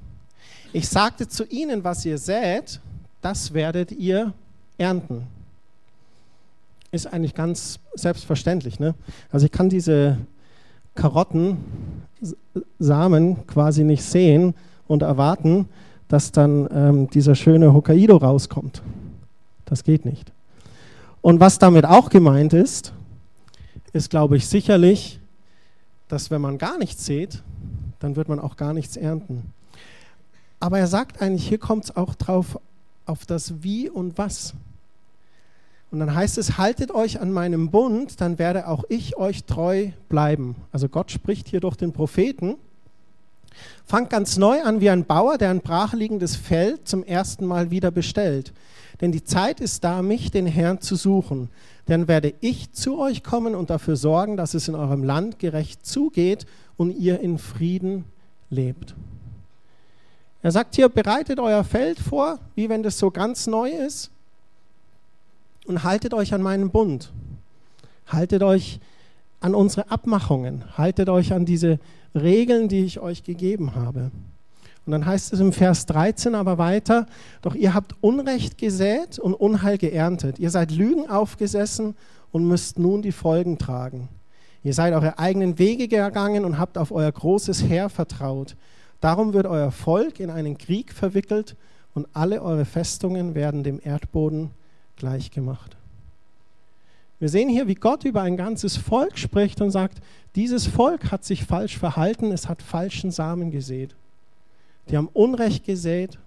ich 0.74 0.90
sagte 0.90 1.28
zu 1.28 1.46
ihnen, 1.46 1.84
was 1.84 2.04
ihr 2.06 2.18
sät, 2.18 2.82
das 3.22 3.54
werdet 3.54 3.92
ihr 3.92 4.34
ernten. 4.78 5.28
Ist 6.92 7.08
eigentlich 7.08 7.36
ganz 7.36 7.80
selbstverständlich. 7.94 8.80
Ne? 8.80 8.96
Also 9.32 9.46
ich 9.46 9.52
kann 9.52 9.70
diese 9.70 10.18
Karottensamen 10.96 13.46
quasi 13.48 13.84
nicht 13.84 14.04
sehen, 14.04 14.56
und 14.88 15.02
erwarten, 15.02 15.68
dass 16.08 16.32
dann 16.32 16.68
ähm, 16.72 17.10
dieser 17.10 17.36
schöne 17.36 17.74
Hokkaido 17.74 18.18
rauskommt. 18.18 18.82
Das 19.66 19.84
geht 19.84 20.06
nicht. 20.06 20.32
Und 21.22 21.40
was 21.40 21.58
damit 21.58 21.86
auch 21.86 22.10
gemeint 22.10 22.54
ist, 22.54 22.94
ist, 23.94 24.10
glaube 24.10 24.38
ich, 24.38 24.48
sicherlich, 24.48 25.20
dass 26.08 26.30
wenn 26.30 26.42
man 26.42 26.58
gar 26.58 26.78
nichts 26.78 27.06
sieht, 27.06 27.42
dann 28.00 28.16
wird 28.16 28.30
man 28.30 28.40
auch 28.40 28.58
gar 28.58 28.74
nichts 28.74 28.96
ernten. 28.96 29.54
Aber 30.60 30.78
er 30.78 30.88
sagt 30.88 31.22
eigentlich, 31.22 31.48
hier 31.48 31.58
kommt 31.58 31.86
es 31.86 31.96
auch 31.96 32.14
drauf 32.14 32.60
auf 33.06 33.26
das 33.26 33.64
Wie 33.64 33.90
und 33.90 34.18
Was. 34.18 34.54
Und 35.96 36.02
dann 36.02 36.14
heißt 36.14 36.38
es, 36.38 36.58
haltet 36.58 36.92
euch 36.92 37.22
an 37.22 37.32
meinem 37.32 37.72
Bund, 37.72 38.20
dann 38.20 38.38
werde 38.38 38.68
auch 38.68 38.84
ich 38.90 39.16
euch 39.16 39.46
treu 39.46 39.92
bleiben. 40.10 40.58
Also 40.74 40.90
Gott 40.90 41.10
spricht 41.10 41.48
hier 41.48 41.62
durch 41.62 41.78
den 41.78 41.94
Propheten 41.94 42.58
Fangt 43.86 44.10
ganz 44.10 44.38
neu 44.38 44.62
an 44.62 44.82
wie 44.82 44.90
ein 44.90 45.06
Bauer, 45.06 45.38
der 45.38 45.50
ein 45.50 45.62
brachliegendes 45.62 46.36
Feld 46.36 46.86
zum 46.86 47.04
ersten 47.04 47.46
Mal 47.46 47.72
wieder 47.72 47.92
bestellt. 47.92 48.52
Denn 49.02 49.12
die 49.12 49.24
Zeit 49.24 49.60
ist 49.60 49.84
da, 49.84 50.02
mich, 50.02 50.32
den 50.32 50.48
Herrn, 50.48 50.82
zu 50.82 50.96
suchen. 50.96 51.50
Dann 51.86 52.08
werde 52.08 52.34
ich 52.42 52.72
zu 52.74 53.00
euch 53.00 53.24
kommen 53.24 53.54
und 53.54 53.70
dafür 53.70 53.96
sorgen, 53.96 54.38
dass 54.38 54.54
es 54.54 54.68
in 54.68 54.76
eurem 54.76 55.04
Land 55.04 55.40
gerecht 55.40 55.86
zugeht 55.86 56.46
und 56.78 56.92
ihr 56.92 57.20
in 57.20 57.38
Frieden 57.38 58.04
lebt. 58.50 58.96
Er 60.42 60.52
sagt 60.52 60.76
hier, 60.76 60.90
bereitet 60.90 61.40
euer 61.40 61.64
Feld 61.64 62.00
vor, 62.00 62.40
wie 62.56 62.70
wenn 62.70 62.84
das 62.84 62.98
so 63.00 63.12
ganz 63.12 63.48
neu 63.48 63.70
ist, 63.70 64.12
und 65.66 65.84
haltet 65.84 66.14
euch 66.14 66.34
an 66.34 66.42
meinen 66.42 66.70
Bund. 66.70 67.12
Haltet 68.08 68.44
euch 68.44 68.80
an 69.40 69.56
unsere 69.56 69.92
Abmachungen. 69.92 70.64
Haltet 70.78 71.10
euch 71.10 71.34
an 71.34 71.46
diese 71.46 71.80
Regeln, 72.14 72.68
die 72.68 72.86
ich 72.86 73.00
euch 73.00 73.24
gegeben 73.24 73.76
habe. 73.76 74.12
Und 74.86 74.92
dann 74.92 75.06
heißt 75.06 75.34
es 75.34 75.40
im 75.40 75.52
Vers 75.52 75.88
13 75.88 76.36
aber 76.36 76.58
weiter, 76.58 77.08
doch 77.42 77.56
ihr 77.56 77.74
habt 77.74 77.96
Unrecht 78.02 78.58
gesät 78.58 79.18
und 79.18 79.34
Unheil 79.34 79.78
geerntet. 79.78 80.38
Ihr 80.38 80.52
seid 80.52 80.72
Lügen 80.72 81.10
aufgesessen 81.10 81.96
und 82.32 82.48
müsst 82.48 82.78
nun 82.78 83.02
die 83.02 83.12
Folgen 83.12 83.58
tragen. 83.58 84.10
Ihr 84.64 84.74
seid 84.74 84.94
eure 84.94 85.18
eigenen 85.18 85.58
Wege 85.58 85.88
gegangen 85.88 86.46
und 86.46 86.60
habt 86.60 86.78
auf 86.78 86.92
euer 86.92 87.12
großes 87.12 87.64
Heer 87.64 87.90
vertraut. 87.90 88.56
Darum 89.02 89.34
wird 89.34 89.48
euer 89.48 89.72
Volk 89.72 90.20
in 90.20 90.30
einen 90.30 90.58
Krieg 90.58 90.94
verwickelt 90.94 91.56
und 91.94 92.08
alle 92.14 92.42
eure 92.42 92.66
Festungen 92.66 93.36
werden 93.36 93.64
dem 93.64 93.80
Erdboden 93.84 94.52
gleichgemacht. 94.98 95.76
Wir 97.20 97.30
sehen 97.30 97.50
hier, 97.50 97.68
wie 97.68 97.76
Gott 97.76 98.04
über 98.04 98.22
ein 98.22 98.38
ganzes 98.38 98.76
Volk 98.76 99.18
spricht 99.18 99.62
und 99.62 99.72
sagt, 99.72 100.02
dieses 100.36 100.68
Volk 100.68 101.12
hat 101.12 101.24
sich 101.24 101.46
falsch 101.46 101.78
verhalten, 101.78 102.32
es 102.32 102.50
hat 102.50 102.62
falschen 102.62 103.12
Samen 103.12 103.52
gesät. 103.52 103.96
Die 104.90 104.98
haben 104.98 105.10
Unrecht 105.14 105.66
gesät 105.66 106.20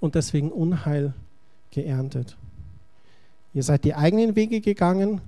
und 0.00 0.14
deswegen 0.14 0.50
Unheil 0.50 1.12
geerntet. 1.70 2.36
Ihr 3.52 3.62
seid 3.62 3.84
die 3.84 3.94
eigenen 3.94 4.34
Wege 4.34 4.60
gegangen, 4.60 5.20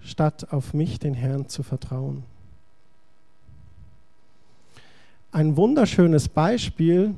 statt 0.00 0.52
auf 0.52 0.74
mich, 0.74 0.98
den 0.98 1.14
Herrn, 1.14 1.48
zu 1.48 1.62
vertrauen. 1.62 2.24
Ein 5.30 5.56
wunderschönes 5.56 6.28
Beispiel 6.28 7.14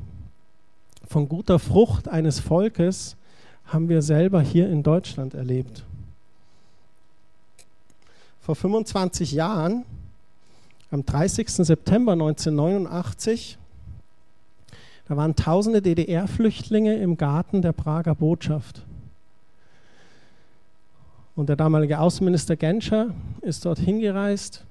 von 1.08 1.28
guter 1.28 1.58
Frucht 1.58 2.08
eines 2.08 2.38
Volkes 2.38 3.16
haben 3.66 3.88
wir 3.88 4.02
selber 4.02 4.40
hier 4.40 4.68
in 4.68 4.82
Deutschland 4.82 5.34
erlebt. 5.34 5.84
Vor 8.40 8.54
25 8.54 9.32
Jahren, 9.32 9.84
am 10.90 11.04
30. 11.04 11.48
September 11.48 12.12
1989, 12.12 13.58
da 15.08 15.16
waren 15.16 15.34
tausende 15.36 15.82
DDR-Flüchtlinge 15.82 16.96
im 16.96 17.16
Garten 17.16 17.62
der 17.62 17.72
Prager 17.72 18.14
Botschaft. 18.14 18.82
Und 21.36 21.48
der 21.48 21.56
damalige 21.56 21.98
Außenminister 21.98 22.56
Genscher 22.56 23.12
ist 23.40 23.64
dort 23.64 23.78
hingereist. 23.78 24.64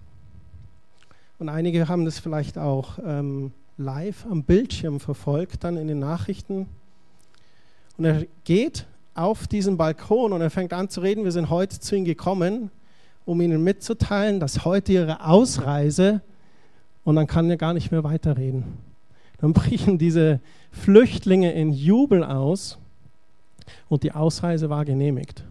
Und 1.40 1.50
einige 1.50 1.88
haben 1.88 2.06
das 2.06 2.20
vielleicht 2.20 2.58
auch 2.58 3.00
ähm, 3.06 3.52
live 3.78 4.26
am 4.30 4.44
Bildschirm 4.44 5.00
verfolgt, 5.00 5.64
dann 5.64 5.78
in 5.78 5.88
den 5.88 6.00
Nachrichten. 6.00 6.68
Und 7.98 8.06
er 8.06 8.26
geht 8.44 8.86
auf 9.14 9.48
diesen 9.48 9.78
Balkon 9.78 10.34
und 10.34 10.42
er 10.42 10.50
fängt 10.50 10.74
an 10.74 10.90
zu 10.90 11.02
reden. 11.02 11.24
Wir 11.24 11.32
sind 11.32 11.50
heute 11.50 11.80
zu 11.80 11.96
ihm 11.96 12.06
gekommen, 12.06 12.72
um 13.26 13.40
ihnen 13.42 13.64
mitzuteilen, 13.64 14.40
dass 14.40 14.66
heute 14.66 14.94
ihre 14.94 15.26
Ausreise 15.26 16.22
und 17.04 17.16
dann 17.16 17.28
kann 17.28 17.50
er 17.50 17.58
gar 17.58 17.74
nicht 17.74 17.92
mehr 17.92 18.04
weiterreden. 18.04 18.78
Dann 19.40 19.54
brechen 19.54 19.98
diese 19.98 20.40
Flüchtlinge 20.72 21.52
in 21.52 21.72
Jubel 21.72 22.24
aus 22.24 22.78
und 23.90 24.04
die 24.04 24.12
Ausreise 24.12 24.70
war 24.70 24.86
genehmigt. 24.86 25.44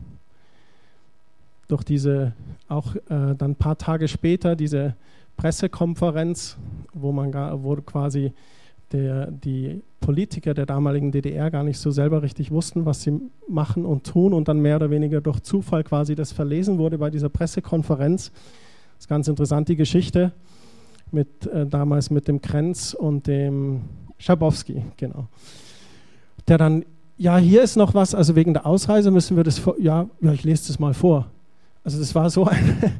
Durch 1.69 1.85
diese, 1.85 2.33
auch 2.69 2.95
äh, 2.97 3.01
dann 3.09 3.53
ein 3.53 3.57
paar 3.57 3.79
Tage 3.79 4.09
später, 4.09 4.57
diese 4.57 4.95
Pressekonferenz, 5.37 6.57
wo 6.93 7.13
man 7.13 7.33
wo 7.63 7.77
quasi 7.77 8.33
der, 8.93 9.31
die 9.31 9.83
Politiker 10.01 10.55
der 10.55 10.67
damaligen 10.67 11.13
DDR 11.13 11.51
gar 11.51 11.63
nicht 11.63 11.79
so 11.79 11.91
selber 11.91 12.23
richtig 12.23 12.51
wussten, 12.51 12.85
was 12.85 13.03
sie 13.03 13.21
machen 13.49 13.85
und 13.85 14.05
tun 14.05 14.33
und 14.33 14.49
dann 14.49 14.61
mehr 14.61 14.77
oder 14.77 14.91
weniger 14.91 15.21
durch 15.21 15.41
Zufall 15.41 15.85
quasi 15.85 16.15
das 16.15 16.33
verlesen 16.33 16.79
wurde 16.79 16.99
bei 16.99 17.11
dieser 17.11 17.29
Pressekonferenz. 17.29 18.31
Das 18.31 19.05
ist 19.05 19.09
ganz 19.09 19.29
interessant, 19.29 19.69
die 19.69 19.77
Geschichte 19.77 20.33
mit 21.11 21.47
äh, 21.47 21.67
damals 21.67 22.11
mit 22.11 22.29
dem 22.29 22.41
Krenz 22.41 22.95
und 22.95 23.27
dem 23.27 23.83
Schabowski, 24.19 24.83
genau. 24.97 25.29
Der 26.49 26.59
dann, 26.59 26.85
ja, 27.19 27.37
hier 27.37 27.63
ist 27.63 27.77
noch 27.77 27.95
was, 27.95 28.15
also 28.15 28.35
wegen 28.35 28.55
der 28.55 28.67
Ausreise 28.67 29.11
müssen 29.11 29.37
wir 29.37 29.45
das, 29.45 29.61
ja, 29.79 30.09
ja, 30.21 30.33
ich 30.33 30.45
lese 30.45 30.69
das 30.69 30.79
mal 30.79 30.95
vor. 30.95 31.29
Also 31.85 31.99
das 31.99 32.15
war 32.15 32.31
so 32.31 32.45
ein, 32.45 32.79
ähm, 32.83 32.91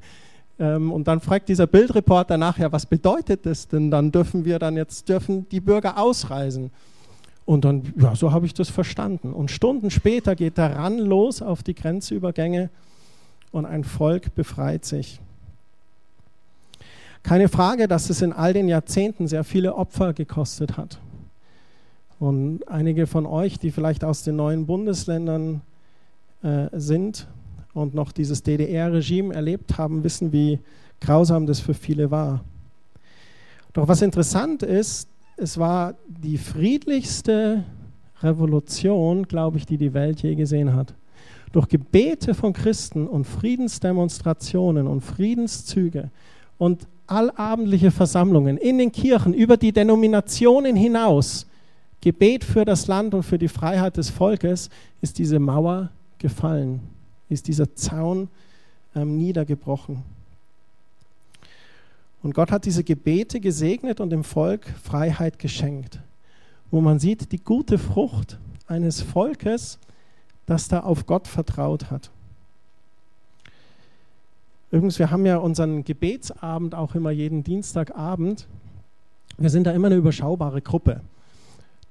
und 0.59 1.05
dann 1.05 1.21
fragt 1.21 1.49
dieser 1.49 1.67
Bildreporter 1.67 2.37
nachher, 2.37 2.67
ja, 2.67 2.73
was 2.73 2.87
bedeutet 2.87 3.47
das 3.47 3.69
denn? 3.69 3.91
Dann 3.91 4.13
dürfen 4.13 4.45
wir 4.45 4.59
dann 4.59 4.77
jetzt, 4.77 5.09
dürfen 5.09 5.49
die 5.49 5.61
Bürger 5.61 5.99
ausreisen. 5.99 6.71
Und 7.45 7.65
dann, 7.65 7.93
ja, 7.97 8.15
so 8.15 8.33
habe 8.33 8.47
ich 8.47 8.55
das 8.55 8.69
verstanden. 8.69 9.33
Und 9.33 9.51
Stunden 9.51 9.91
später 9.91 10.37
geht 10.37 10.59
der 10.59 10.77
Ran 10.77 10.99
los 10.99 11.43
auf 11.43 11.63
die 11.63 11.75
Grenzübergänge 11.75 12.71
und 13.51 13.67
ein 13.67 13.83
Volk 13.83 14.35
befreit 14.35 14.85
sich. 14.85 15.21
Keine 17.23 17.49
Frage, 17.49 17.89
dass 17.89 18.11
es 18.11 18.23
in 18.23 18.33
all 18.33 18.53
den 18.53 18.69
Jahrzehnten 18.69 19.29
sehr 19.29 19.45
viele 19.45 19.75
Opfer 19.75 20.13
gekostet 20.13 20.77
hat. 20.77 20.99
Und 22.21 22.69
einige 22.69 23.07
von 23.07 23.27
euch, 23.27 23.59
die 23.59 23.73
vielleicht 23.73 24.05
aus 24.05 24.23
den 24.23 24.37
neuen 24.37 24.67
Bundesländern 24.67 25.63
äh, 26.43 26.69
sind 26.73 27.27
und 27.75 27.95
noch 27.95 28.13
dieses 28.13 28.43
DDR-Regime 28.43 29.35
erlebt 29.35 29.79
haben, 29.79 30.05
wissen, 30.05 30.33
wie 30.33 30.59
grausam 31.01 31.47
das 31.47 31.61
für 31.61 31.75
viele 31.75 32.11
war. 32.11 32.45
Doch 33.73 33.89
was 33.89 34.03
interessant 34.03 34.63
ist, 34.63 35.09
es 35.37 35.59
war 35.59 35.95
die 36.07 36.39
friedlichste 36.39 37.65
Revolution, 38.23 39.25
glaube 39.25 39.59
ich, 39.59 39.67
die 39.67 39.79
die 39.79 39.95
Welt 39.95 40.23
je 40.23 40.35
gesehen 40.35 40.75
hat. 40.75 40.95
Durch 41.53 41.69
Gebete 41.69 42.35
von 42.35 42.53
Christen 42.53 43.07
und 43.07 43.25
Friedensdemonstrationen 43.25 44.87
und 44.87 45.01
Friedenszüge 45.01 46.11
und 46.59 46.87
allabendliche 47.07 47.91
Versammlungen 47.91 48.57
in 48.57 48.79
den 48.79 48.93
Kirchen 48.93 49.35
über 49.35 49.57
die 49.57 49.73
Denominationen 49.73 50.77
hinaus, 50.77 51.47
Gebet 52.01 52.45
für 52.45 52.65
das 52.65 52.87
Land 52.87 53.15
und 53.15 53.23
für 53.23 53.39
die 53.39 53.49
Freiheit 53.49 53.97
des 53.97 54.11
Volkes, 54.11 54.71
ist 55.01 55.19
diese 55.19 55.39
Mauer 55.39 55.91
gefallen, 56.19 56.81
ist 57.33 57.49
dieser 57.49 57.75
Zaun 57.75 58.29
ähm, 58.95 59.17
niedergebrochen. 59.17 60.03
Und 62.23 62.35
Gott 62.35 62.53
hat 62.53 62.65
diese 62.65 62.85
Gebete 62.85 63.41
gesegnet 63.41 64.01
und 64.01 64.11
dem 64.11 64.23
Volk 64.23 64.67
Freiheit 64.83 65.39
geschenkt, 65.39 65.99
wo 66.71 66.81
man 66.81 66.99
sieht, 66.99 67.33
die 67.33 67.43
gute 67.43 67.79
Frucht 67.79 68.39
eines 68.69 69.01
Volkes, 69.01 69.79
das 70.47 70.69
da 70.69 70.81
auf 70.81 71.07
Gott 71.07 71.27
vertraut 71.27 71.91
hat. 71.91 72.11
Übrigens, 74.71 74.99
wir 74.99 75.11
haben 75.11 75.27
ja 75.27 75.37
unseren 75.37 75.85
Gebetsabend 75.85 76.75
auch 76.75 76.95
immer 76.95 77.11
jeden 77.11 77.45
Dienstagabend. 77.45 78.47
Wir 79.37 79.51
sind 79.51 79.65
da 79.65 79.73
immer 79.73 79.89
eine 79.89 79.97
überschaubare 79.97 80.63
Gruppe. 80.63 81.01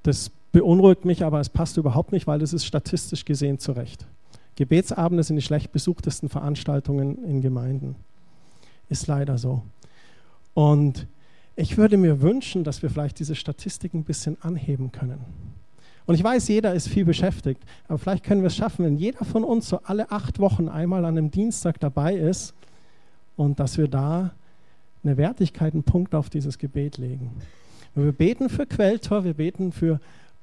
Das 0.02 0.30
beunruhigt 0.50 1.04
mich, 1.04 1.24
aber 1.24 1.40
es 1.40 1.48
passt 1.48 1.76
überhaupt 1.76 2.10
nicht, 2.12 2.26
weil 2.26 2.40
das 2.40 2.52
ist 2.52 2.64
statistisch 2.64 3.24
gesehen 3.24 3.58
zurecht. 3.58 4.04
Gebetsabende 4.56 5.22
sind 5.22 5.36
die 5.36 5.42
schlecht 5.42 5.72
besuchtesten 5.72 6.28
Veranstaltungen 6.28 7.24
in 7.24 7.40
Gemeinden. 7.40 7.96
Ist 8.88 9.06
leider 9.06 9.38
so. 9.38 9.62
Und 10.54 11.06
ich 11.56 11.76
würde 11.76 11.96
mir 11.96 12.20
wünschen, 12.20 12.64
dass 12.64 12.82
wir 12.82 12.90
vielleicht 12.90 13.18
diese 13.18 13.34
Statistik 13.34 13.94
ein 13.94 14.04
bisschen 14.04 14.36
anheben 14.42 14.92
können. 14.92 15.20
Und 16.04 16.14
ich 16.16 16.24
weiß, 16.24 16.48
jeder 16.48 16.74
ist 16.74 16.88
viel 16.88 17.04
beschäftigt, 17.04 17.62
aber 17.86 17.98
vielleicht 17.98 18.24
können 18.24 18.42
wir 18.42 18.48
es 18.48 18.56
schaffen, 18.56 18.84
wenn 18.84 18.96
jeder 18.96 19.24
von 19.24 19.44
uns 19.44 19.68
so 19.68 19.80
alle 19.84 20.10
acht 20.10 20.40
Wochen 20.40 20.68
einmal 20.68 21.04
an 21.04 21.16
einem 21.16 21.30
Dienstag 21.30 21.78
dabei 21.78 22.16
ist 22.16 22.54
und 23.36 23.60
dass 23.60 23.78
wir 23.78 23.88
da 23.88 24.32
eine 25.04 25.16
Wertigkeit, 25.16 25.74
einen 25.74 25.84
Punkt 25.84 26.14
auf 26.14 26.28
dieses 26.28 26.58
Gebet 26.58 26.98
legen. 26.98 27.30
Wir 27.94 28.12
beten 28.12 28.48
für 28.48 28.66
Quelltor, 28.66 29.24
wir 29.24 29.34
beten 29.34 29.72
für 29.72 30.00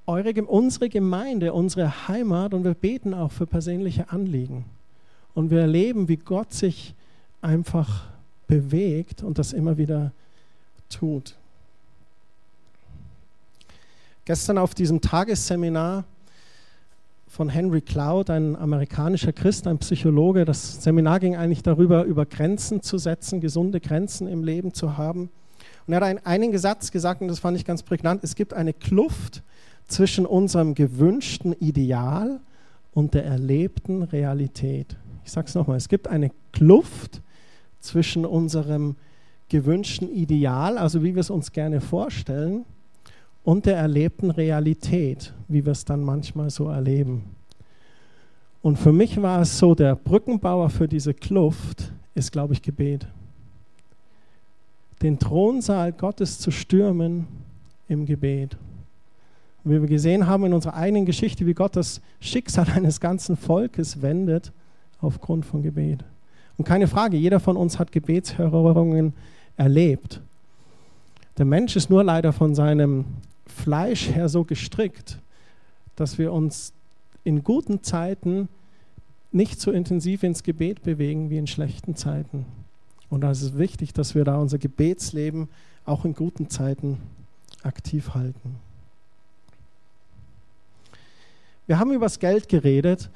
eure, 0.10 0.34
unsere 0.44 0.90
Gemeinde, 0.90 1.54
unsere 1.54 2.08
Heimat 2.08 2.54
und 2.54 2.64
wir 2.64 2.74
beten 2.74 3.14
auch 3.14 3.32
für 3.32 3.46
persönliche 3.46 4.10
Anliegen. 4.10 4.66
Und 5.36 5.52
wir 5.52 5.62
erleben, 5.62 6.08
wie 6.08 6.18
Gott 6.18 6.52
sich 6.52 6.96
einfach 7.42 8.08
bewegt 8.48 9.24
und 9.24 9.38
das 9.38 9.54
immer 9.54 9.78
wieder 9.78 10.12
tut. 10.90 11.36
Gestern 14.26 14.58
auf 14.58 14.74
diesem 14.74 15.00
Tagesseminar 15.00 16.04
von 17.28 17.48
Henry 17.48 17.82
Cloud, 17.82 18.32
ein 18.32 18.56
amerikanischer 18.56 19.32
Christ, 19.32 19.68
ein 19.68 19.78
Psychologe. 19.78 20.44
Das 20.44 20.84
Seminar 20.84 21.20
ging 21.20 21.36
eigentlich 21.36 21.62
darüber, 21.62 22.04
über 22.04 22.26
Grenzen 22.26 22.82
zu 22.82 22.98
setzen, 22.98 23.42
gesunde 23.42 23.80
Grenzen 23.80 24.28
im 24.28 24.44
Leben 24.44 24.74
zu 24.74 24.98
haben. 24.98 25.30
Und 25.86 25.94
er 25.94 25.98
hat 25.98 26.04
einen, 26.04 26.26
einen 26.26 26.58
Satz 26.58 26.92
gesagt, 26.92 27.22
und 27.22 27.28
das 27.28 27.40
fand 27.40 27.58
ich 27.58 27.66
ganz 27.66 27.84
prägnant, 27.84 28.24
es 28.24 28.36
gibt 28.36 28.56
eine 28.56 28.74
Kluft 28.74 29.44
zwischen 29.90 30.26
unserem 30.26 30.76
gewünschten 30.76 31.54
Ideal 31.54 32.40
und 32.94 33.14
der 33.14 33.26
erlebten 33.26 34.04
Realität. 34.04 34.98
Ich 35.26 35.32
sage 35.32 35.48
es 35.48 35.56
nochmal, 35.56 35.78
es 35.78 35.90
gibt 35.90 36.08
eine 36.08 36.32
Kluft 36.52 37.22
zwischen 37.80 38.26
unserem 38.26 38.96
gewünschten 39.50 40.10
Ideal, 40.10 40.78
also 40.78 41.04
wie 41.04 41.16
wir 41.16 41.22
es 41.22 41.30
uns 41.30 41.52
gerne 41.52 41.82
vorstellen, 41.82 42.66
und 43.44 43.66
der 43.66 43.78
erlebten 43.78 44.32
Realität, 44.32 45.34
wie 45.48 45.66
wir 45.66 45.72
es 45.72 45.86
dann 45.86 46.04
manchmal 46.04 46.50
so 46.50 46.68
erleben. 46.68 47.24
Und 48.62 48.78
für 48.78 48.92
mich 48.92 49.22
war 49.22 49.42
es 49.42 49.58
so, 49.58 49.74
der 49.74 49.96
Brückenbauer 49.96 50.70
für 50.70 50.88
diese 50.88 51.14
Kluft 51.14 51.94
ist, 52.14 52.32
glaube 52.32 52.54
ich, 52.54 52.62
Gebet. 52.62 53.08
Den 55.02 55.18
Thronsaal 55.18 55.94
Gottes 55.94 56.40
zu 56.40 56.52
stürmen 56.52 57.28
im 57.88 58.06
Gebet. 58.06 58.58
Und 59.64 59.72
wie 59.72 59.82
wir 59.82 59.88
gesehen 59.88 60.28
haben 60.28 60.46
in 60.46 60.54
unserer 60.54 60.76
eigenen 60.76 61.06
Geschichte, 61.06 61.46
wie 61.46 61.54
Gott 61.54 61.76
das 61.76 62.02
Schicksal 62.20 62.68
eines 62.76 63.00
ganzen 63.00 63.36
Volkes 63.36 64.02
wendet 64.02 64.52
aufgrund 65.02 65.46
von 65.46 65.62
Gebet. 65.62 66.04
Und 66.58 66.66
keine 66.66 66.88
Frage, 66.88 67.18
jeder 67.18 67.40
von 67.40 67.56
uns 67.56 67.80
hat 67.80 67.92
Gebetshörungen 67.92 69.14
erlebt. 69.56 70.22
Der 71.38 71.46
Mensch 71.46 71.76
ist 71.76 71.90
nur 71.90 72.04
leider 72.04 72.34
von 72.34 72.54
seinem 72.54 73.06
Fleisch 73.46 74.10
her 74.10 74.28
so 74.28 74.44
gestrickt, 74.44 75.20
dass 75.96 76.18
wir 76.18 76.34
uns 76.34 76.74
in 77.24 77.44
guten 77.44 77.84
Zeiten 77.84 78.50
nicht 79.32 79.62
so 79.62 79.72
intensiv 79.72 80.24
ins 80.24 80.44
Gebet 80.44 80.84
bewegen 80.84 81.30
wie 81.30 81.38
in 81.38 81.48
schlechten 81.48 81.96
Zeiten. 81.96 82.46
Und 83.10 83.22
da 83.22 83.32
ist 83.32 83.42
es 83.42 83.58
wichtig, 83.58 83.94
dass 83.94 84.16
wir 84.16 84.24
da 84.24 84.38
unser 84.38 84.58
Gebetsleben 84.58 85.50
auch 85.86 86.06
in 86.06 86.14
guten 86.14 86.50
Zeiten 86.50 86.98
aktiv 87.64 88.14
halten. 88.14 88.56
Wir 91.70 91.78
haben 91.78 91.94
über 91.94 92.08
das 92.08 92.18
Geld 92.18 92.50
geredet 92.50 93.12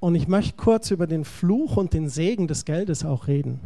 und 0.00 0.16
ich 0.16 0.26
möchte 0.26 0.56
kurz 0.56 0.90
über 0.90 1.06
den 1.06 1.24
Fluch 1.24 1.76
und 1.76 1.92
den 1.92 2.08
Segen 2.08 2.48
des 2.48 2.64
Geldes 2.64 3.04
auch 3.04 3.28
reden. 3.28 3.60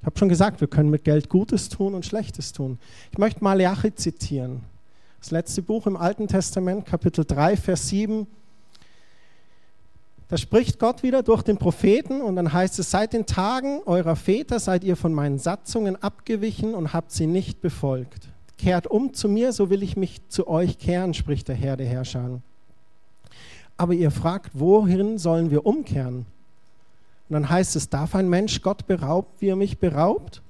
Ich 0.00 0.06
habe 0.06 0.18
schon 0.18 0.30
gesagt, 0.30 0.62
wir 0.62 0.68
können 0.68 0.88
mit 0.88 1.04
Geld 1.04 1.28
Gutes 1.28 1.68
tun 1.68 1.94
und 1.94 2.06
Schlechtes 2.06 2.54
tun. 2.54 2.78
Ich 3.12 3.18
möchte 3.18 3.44
Malachi 3.44 3.94
zitieren. 3.94 4.62
Das 5.20 5.30
letzte 5.30 5.60
Buch 5.60 5.86
im 5.86 5.98
Alten 5.98 6.26
Testament, 6.26 6.86
Kapitel 6.86 7.26
3, 7.26 7.58
Vers 7.58 7.88
7. 7.88 8.26
Da 10.28 10.38
spricht 10.38 10.78
Gott 10.78 11.02
wieder 11.02 11.22
durch 11.22 11.42
den 11.42 11.58
Propheten 11.58 12.22
und 12.22 12.36
dann 12.36 12.54
heißt 12.54 12.78
es, 12.78 12.90
seit 12.90 13.12
den 13.12 13.26
Tagen 13.26 13.82
eurer 13.84 14.16
Väter 14.16 14.58
seid 14.58 14.84
ihr 14.84 14.96
von 14.96 15.12
meinen 15.12 15.38
Satzungen 15.38 16.02
abgewichen 16.02 16.74
und 16.74 16.94
habt 16.94 17.12
sie 17.12 17.26
nicht 17.26 17.60
befolgt. 17.60 18.30
Kehrt 18.56 18.86
um 18.86 19.12
zu 19.12 19.28
mir, 19.28 19.52
so 19.52 19.68
will 19.68 19.82
ich 19.82 19.98
mich 19.98 20.26
zu 20.28 20.48
euch 20.48 20.78
kehren, 20.78 21.12
spricht 21.12 21.48
der 21.48 21.56
Herr 21.56 21.76
der 21.76 21.88
Herrscher. 21.88 22.40
Aber 23.76 23.92
ihr 23.92 24.10
fragt, 24.10 24.50
wohin 24.54 25.18
sollen 25.18 25.50
wir 25.50 25.66
umkehren? 25.66 26.26
Und 27.28 27.34
dann 27.34 27.48
heißt 27.48 27.76
es, 27.76 27.88
darf 27.88 28.14
ein 28.14 28.28
Mensch 28.28 28.62
Gott 28.62 28.86
berauben, 28.86 29.28
wie 29.38 29.48
er 29.48 29.56
mich 29.56 29.78
beraubt? 29.78 30.42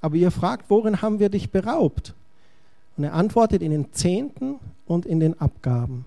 Aber 0.00 0.16
ihr 0.16 0.30
fragt, 0.30 0.70
worin 0.70 1.02
haben 1.02 1.18
wir 1.18 1.28
dich 1.28 1.50
beraubt? 1.50 2.14
Und 2.96 3.04
er 3.04 3.14
antwortet 3.14 3.62
in 3.62 3.70
den 3.70 3.92
Zehnten 3.92 4.58
und 4.86 5.04
in 5.04 5.20
den 5.20 5.38
Abgaben. 5.40 6.04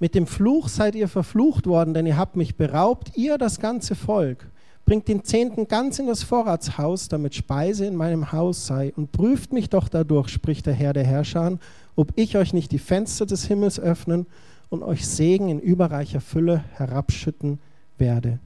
Mit 0.00 0.14
dem 0.14 0.26
Fluch 0.26 0.68
seid 0.68 0.94
ihr 0.94 1.08
verflucht 1.08 1.66
worden, 1.66 1.94
denn 1.94 2.06
ihr 2.06 2.16
habt 2.16 2.36
mich 2.36 2.56
beraubt, 2.56 3.16
ihr 3.16 3.38
das 3.38 3.60
ganze 3.60 3.94
Volk. 3.94 4.46
Bringt 4.84 5.08
den 5.08 5.24
Zehnten 5.24 5.68
ganz 5.68 5.98
in 5.98 6.06
das 6.06 6.22
Vorratshaus, 6.22 7.08
damit 7.08 7.34
Speise 7.34 7.84
in 7.84 7.96
meinem 7.96 8.32
Haus 8.32 8.66
sei, 8.66 8.92
und 8.96 9.12
prüft 9.12 9.52
mich 9.52 9.68
doch 9.68 9.88
dadurch, 9.88 10.28
spricht 10.28 10.66
der 10.66 10.74
Herr 10.74 10.92
der 10.92 11.04
Herrscher, 11.04 11.58
ob 11.94 12.12
ich 12.14 12.36
euch 12.36 12.52
nicht 12.52 12.72
die 12.72 12.78
Fenster 12.78 13.26
des 13.26 13.44
Himmels 13.44 13.78
öffnen 13.78 14.26
und 14.70 14.82
euch 14.82 15.06
Segen 15.06 15.48
in 15.48 15.60
überreicher 15.60 16.20
Fülle 16.20 16.64
herabschütten 16.74 17.58
werde. 17.98 18.38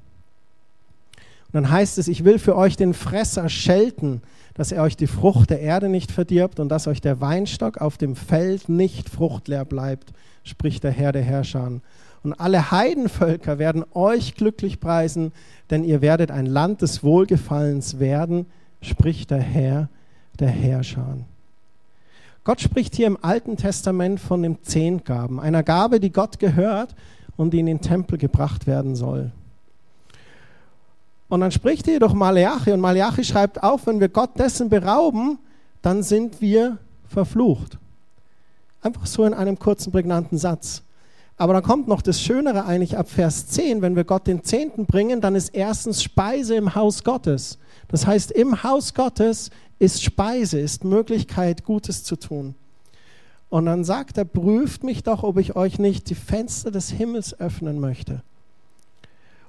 Und 1.53 1.55
dann 1.65 1.71
heißt 1.71 1.99
es, 1.99 2.09
ich 2.09 2.25
will 2.25 2.39
für 2.39 2.57
euch 2.57 2.77
den 2.77 2.95
Fresser 2.95 3.49
schelten, 3.49 4.23
dass 4.55 4.73
er 4.73 4.83
euch 4.83 4.97
die 4.97 5.07
Frucht 5.07 5.51
der 5.51 5.61
Erde 5.61 5.89
nicht 5.89 6.13
verdirbt 6.13 6.61
und 6.61 6.69
dass 6.69 6.87
euch 6.87 7.01
der 7.01 7.21
Weinstock 7.21 7.79
auf 7.79 7.99
dem 7.99 8.17
Feld 8.17 8.69
nicht 8.69 9.09
fruchtleer 9.09 9.65
bleibt, 9.65 10.13
spricht 10.45 10.85
der 10.85 10.91
Herr 10.91 11.13
der 11.13 11.23
Herrscher. 11.23 11.81
Und 12.23 12.35
alle 12.35 12.71
Heidenvölker 12.71 13.59
werden 13.59 13.85
euch 13.95 14.35
glücklich 14.35 14.81
preisen, 14.81 15.33
denn 15.71 15.85
ihr 15.85 16.01
werdet 16.01 16.31
ein 16.31 16.47
Land 16.47 16.83
des 16.83 17.03
Wohlgefallens 17.03 17.99
werden, 17.99 18.47
spricht 18.81 19.31
der 19.31 19.41
Herr 19.41 19.89
der 20.39 20.51
Herrscher. 20.51 21.19
Gott 22.45 22.61
spricht 22.61 22.97
hier 22.97 23.07
im 23.07 23.19
Alten 23.23 23.57
Testament 23.57 24.19
von 24.19 24.43
dem 24.43 24.63
Zehntgaben, 24.63 25.39
einer 25.39 25.63
Gabe, 25.63 26.01
die 26.01 26.11
Gott 26.11 26.41
gehört 26.41 26.95
und 27.37 27.53
die 27.53 27.61
in 27.61 27.67
den 27.67 27.81
Tempel 27.81 28.19
gebracht 28.19 28.67
werden 28.67 28.97
soll. 28.97 29.31
Und 31.29 31.41
dann 31.41 31.53
spricht 31.53 31.87
hier 31.87 32.01
doch 32.01 32.13
Maleachi 32.13 32.73
und 32.73 32.81
Maleachi 32.81 33.25
schreibt 33.25 33.63
auf, 33.63 33.87
wenn 33.87 34.01
wir 34.01 34.09
Gott 34.09 34.39
dessen 34.39 34.69
berauben, 34.69 35.39
dann 35.81 36.03
sind 36.03 36.41
wir 36.41 36.79
verflucht. 37.09 37.79
Einfach 38.83 39.07
so 39.07 39.25
in 39.25 39.35
einem 39.35 39.59
kurzen, 39.59 39.93
prägnanten 39.93 40.37
Satz. 40.37 40.83
Aber 41.37 41.55
dann 41.55 41.63
kommt 41.63 41.89
noch 41.89 42.03
das 42.03 42.21
Schönere 42.21 42.65
eigentlich 42.65 42.99
ab 42.99 43.11
Vers 43.11 43.49
10. 43.49 43.83
Wenn 43.83 43.97
wir 43.97 44.05
Gott 44.05 44.27
den 44.27 44.45
Zehnten 44.45 44.87
bringen, 44.87 45.21
dann 45.21 45.35
ist 45.35 45.51
erstens 45.51 46.03
Speise 46.03 46.55
im 46.55 46.75
Haus 46.75 47.05
Gottes. 47.05 47.59
Das 47.89 48.07
heißt, 48.07 48.31
im 48.31 48.63
Haus 48.63 48.95
Gottes 48.95 49.51
ist 49.79 50.03
Speise, 50.03 50.61
ist 50.61 50.85
Möglichkeit, 50.85 51.65
Gutes 51.65 52.05
zu 52.05 52.17
tun. 52.17 52.55
Und 53.49 53.67
dann 53.67 53.85
sagt 53.85 54.17
er, 54.19 54.25
prüft 54.25 54.85
mich 54.85 55.03
doch, 55.03 55.25
ob 55.25 55.39
ich 55.39 55.57
euch 55.57 55.79
nicht 55.79 56.09
die 56.09 56.15
Fenster 56.15 56.71
des 56.71 56.91
Himmels 56.91 57.39
öffnen 57.39 57.81
möchte 57.81 58.23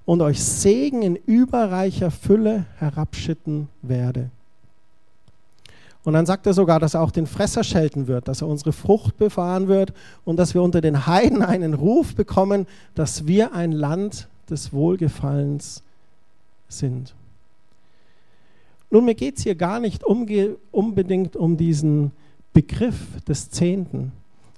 und 0.05 0.21
euch 0.21 0.43
Segen 0.43 1.01
in 1.01 1.15
überreicher 1.15 2.11
Fülle 2.11 2.65
herabschütten 2.77 3.69
werde. 3.81 4.29
Und 6.03 6.13
dann 6.13 6.25
sagt 6.25 6.45
er 6.45 6.53
sogar, 6.53 6.79
dass 6.79 6.95
er 6.95 7.01
auch 7.01 7.11
den 7.11 7.27
Fresser 7.27 7.63
schelten 7.63 8.07
wird, 8.07 8.27
dass 8.27 8.41
er 8.41 8.47
unsere 8.47 8.73
Frucht 8.73 9.17
befahren 9.17 9.67
wird 9.67 9.93
und 10.25 10.37
dass 10.37 10.53
wir 10.53 10.61
unter 10.61 10.81
den 10.81 11.07
Heiden 11.07 11.41
einen 11.41 11.73
Ruf 11.73 12.15
bekommen, 12.15 12.67
dass 12.93 13.25
wir 13.25 13.53
ein 13.53 13.71
Land 13.71 14.27
des 14.49 14.73
Wohlgefallens 14.73 15.81
sind. 16.67 17.15
Nun, 18.89 19.05
mir 19.05 19.15
geht 19.15 19.37
es 19.37 19.43
hier 19.43 19.55
gar 19.55 19.79
nicht 19.79 20.03
unbedingt 20.03 21.35
um 21.35 21.57
diesen 21.57 22.11
Begriff 22.51 23.21
des 23.27 23.49
Zehnten. 23.49 24.11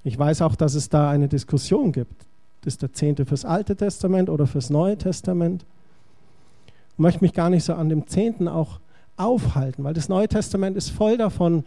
Ich 0.04 0.18
weiß 0.18 0.42
auch, 0.42 0.56
dass 0.56 0.74
es 0.74 0.90
da 0.90 1.10
eine 1.10 1.28
Diskussion 1.28 1.92
gibt. 1.92 2.26
Ist 2.66 2.82
der 2.82 2.92
Zehnte 2.92 3.26
fürs 3.26 3.46
Alte 3.46 3.76
Testament 3.76 4.30
oder 4.30 4.48
fürs 4.48 4.72
Neue 4.72 4.98
Testament? 4.98 5.64
Ich 6.94 7.00
möchte 7.00 7.24
mich 7.24 7.34
gar 7.34 7.52
nicht 7.52 7.64
so 7.64 7.76
an 7.76 7.90
dem 7.90 8.08
Zehnten 8.08 8.48
auch 8.48 8.80
aufhalten, 9.18 9.84
weil 9.84 9.94
das 9.94 10.10
Neue 10.10 10.28
Testament 10.28 10.78
ist 10.78 10.90
voll 10.90 11.18
davon, 11.18 11.64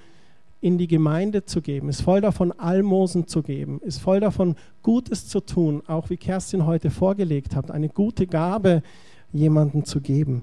in 0.61 0.77
die 0.77 0.89
Gemeinde 0.89 1.45
zu 1.45 1.63
geben, 1.63 1.89
ist 1.89 2.03
voll 2.03 2.21
davon, 2.21 2.53
Almosen 2.53 3.29
zu 3.29 3.43
geben, 3.43 3.81
ist 3.85 4.01
voll 4.01 4.21
davon, 4.21 4.57
Gutes 4.83 5.29
zu 5.29 5.41
tun, 5.41 5.83
auch 5.87 6.11
wie 6.11 6.17
Kerstin 6.17 6.67
heute 6.67 6.91
vorgelegt 6.91 7.55
hat, 7.55 7.71
eine 7.71 7.89
gute 7.89 8.27
Gabe 8.27 8.83
jemandem 9.33 9.85
zu 9.85 10.01
geben. 10.01 10.43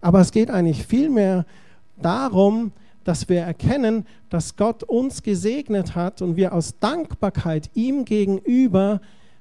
Aber 0.00 0.20
es 0.20 0.32
geht 0.32 0.50
eigentlich 0.50 0.86
vielmehr 0.86 1.44
darum, 2.00 2.72
dass 3.04 3.28
wir 3.28 3.40
erkennen, 3.40 4.06
dass 4.30 4.56
Gott 4.56 4.84
uns 4.84 5.22
gesegnet 5.22 5.94
hat 5.94 6.22
und 6.22 6.36
wir 6.36 6.54
aus 6.54 6.78
Dankbarkeit 6.78 7.70
ihm 7.74 8.04
gegenüber 8.04 9.00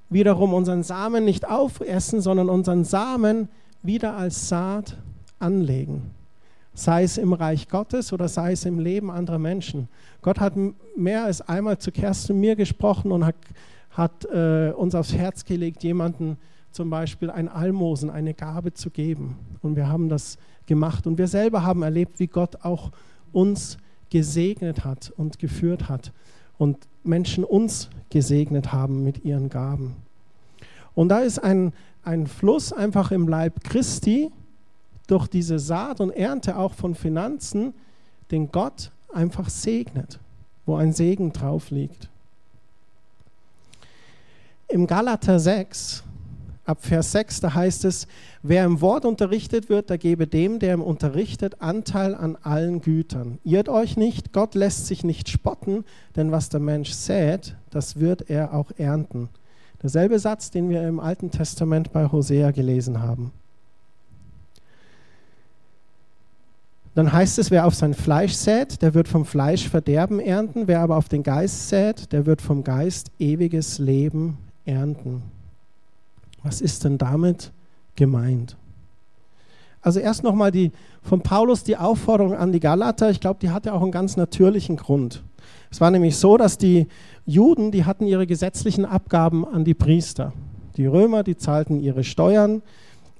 wiederum 0.09 0.53
unseren 0.53 0.83
Samen 0.83 1.23
nicht 1.23 1.47
aufessen, 1.47 2.21
sondern 2.21 2.49
unseren 2.49 2.83
Samen 2.83 3.47
wieder 3.81 4.17
als 4.17 4.49
Saat 4.49 4.97
anlegen 5.39 6.11
sei 6.73 7.03
es 7.03 7.17
im 7.17 7.33
Reich 7.33 7.67
Gottes 7.67 8.13
oder 8.13 8.27
sei 8.27 8.53
es 8.53 8.65
im 8.65 8.79
Leben 8.79 9.11
anderer 9.11 9.39
Menschen. 9.39 9.87
Gott 10.21 10.39
hat 10.39 10.53
mehr 10.95 11.25
als 11.25 11.41
einmal 11.41 11.77
zu 11.77 11.91
Kerstin 11.91 12.39
mir 12.39 12.55
gesprochen 12.55 13.11
und 13.11 13.25
hat, 13.25 13.35
hat 13.89 14.25
äh, 14.25 14.71
uns 14.75 14.95
aufs 14.95 15.13
Herz 15.13 15.43
gelegt, 15.45 15.83
jemanden 15.83 16.37
zum 16.71 16.89
Beispiel 16.89 17.29
ein 17.29 17.49
Almosen, 17.49 18.09
eine 18.09 18.33
Gabe 18.33 18.73
zu 18.73 18.89
geben. 18.89 19.37
Und 19.61 19.75
wir 19.75 19.89
haben 19.89 20.09
das 20.09 20.37
gemacht. 20.65 21.05
Und 21.05 21.17
wir 21.17 21.27
selber 21.27 21.63
haben 21.63 21.83
erlebt, 21.83 22.19
wie 22.19 22.27
Gott 22.27 22.63
auch 22.63 22.91
uns 23.33 23.77
gesegnet 24.09 24.85
hat 24.85 25.11
und 25.17 25.39
geführt 25.39 25.89
hat. 25.89 26.13
Und 26.57 26.77
Menschen 27.03 27.43
uns 27.43 27.89
gesegnet 28.09 28.71
haben 28.71 29.03
mit 29.03 29.25
ihren 29.25 29.49
Gaben. 29.49 29.95
Und 30.93 31.09
da 31.09 31.19
ist 31.19 31.39
ein, 31.39 31.73
ein 32.03 32.27
Fluss 32.27 32.71
einfach 32.71 33.11
im 33.11 33.27
Leib 33.27 33.63
Christi, 33.63 34.31
durch 35.11 35.27
diese 35.27 35.59
Saat 35.59 35.99
und 35.99 36.11
Ernte 36.11 36.57
auch 36.57 36.73
von 36.73 36.95
Finanzen, 36.95 37.73
den 38.31 38.49
Gott 38.49 38.91
einfach 39.13 39.49
segnet, 39.49 40.19
wo 40.65 40.75
ein 40.75 40.93
Segen 40.93 41.33
drauf 41.33 41.69
liegt. 41.69 42.09
Im 44.69 44.87
Galater 44.87 45.37
6, 45.37 46.03
ab 46.63 46.77
Vers 46.79 47.11
6, 47.11 47.41
da 47.41 47.53
heißt 47.53 47.83
es, 47.83 48.07
wer 48.41 48.63
im 48.63 48.79
Wort 48.79 49.03
unterrichtet 49.03 49.67
wird, 49.67 49.89
der 49.89 49.97
gebe 49.97 50.27
dem, 50.27 50.59
der 50.59 50.75
im 50.75 50.81
unterrichtet, 50.81 51.61
Anteil 51.61 52.15
an 52.15 52.37
allen 52.41 52.79
Gütern. 52.79 53.39
Irrt 53.43 53.67
euch 53.67 53.97
nicht, 53.97 54.31
Gott 54.31 54.55
lässt 54.55 54.87
sich 54.87 55.03
nicht 55.03 55.27
spotten, 55.27 55.83
denn 56.15 56.31
was 56.31 56.47
der 56.47 56.61
Mensch 56.61 56.91
sät, 56.91 57.57
das 57.69 57.99
wird 57.99 58.29
er 58.29 58.53
auch 58.53 58.71
ernten. 58.77 59.27
Derselbe 59.83 60.19
Satz, 60.19 60.51
den 60.51 60.69
wir 60.69 60.87
im 60.87 61.01
Alten 61.01 61.31
Testament 61.31 61.91
bei 61.91 62.09
Hosea 62.09 62.51
gelesen 62.51 63.01
haben. 63.01 63.33
Dann 66.93 67.11
heißt 67.11 67.39
es, 67.39 67.51
wer 67.51 67.65
auf 67.65 67.73
sein 67.73 67.93
Fleisch 67.93 68.33
sät, 68.33 68.81
der 68.81 68.93
wird 68.93 69.07
vom 69.07 69.25
Fleisch 69.25 69.69
Verderben 69.69 70.19
ernten, 70.19 70.67
wer 70.67 70.81
aber 70.81 70.97
auf 70.97 71.07
den 71.07 71.23
Geist 71.23 71.69
sät, 71.69 72.11
der 72.11 72.25
wird 72.25 72.41
vom 72.41 72.63
Geist 72.63 73.11
ewiges 73.17 73.79
Leben 73.79 74.37
ernten. 74.65 75.23
Was 76.43 76.59
ist 76.59 76.83
denn 76.83 76.97
damit 76.97 77.51
gemeint? 77.95 78.57
Also 79.81 79.99
erst 79.99 80.23
nochmal 80.23 80.51
die 80.51 80.71
von 81.01 81.21
Paulus 81.21 81.63
die 81.63 81.77
Aufforderung 81.77 82.35
an 82.35 82.51
die 82.51 82.59
Galater, 82.59 83.09
ich 83.09 83.19
glaube, 83.19 83.39
die 83.41 83.49
hat 83.49 83.65
ja 83.65 83.73
auch 83.73 83.81
einen 83.81 83.91
ganz 83.91 84.17
natürlichen 84.17 84.75
Grund. 84.75 85.23
Es 85.71 85.81
war 85.81 85.89
nämlich 85.89 86.17
so, 86.17 86.37
dass 86.37 86.57
die 86.57 86.87
Juden, 87.25 87.71
die 87.71 87.85
hatten 87.85 88.05
ihre 88.05 88.27
gesetzlichen 88.27 88.85
Abgaben 88.85 89.45
an 89.47 89.63
die 89.63 89.73
Priester. 89.73 90.33
Die 90.77 90.85
Römer, 90.85 91.23
die 91.23 91.37
zahlten 91.37 91.79
ihre 91.79 92.03
Steuern. 92.03 92.61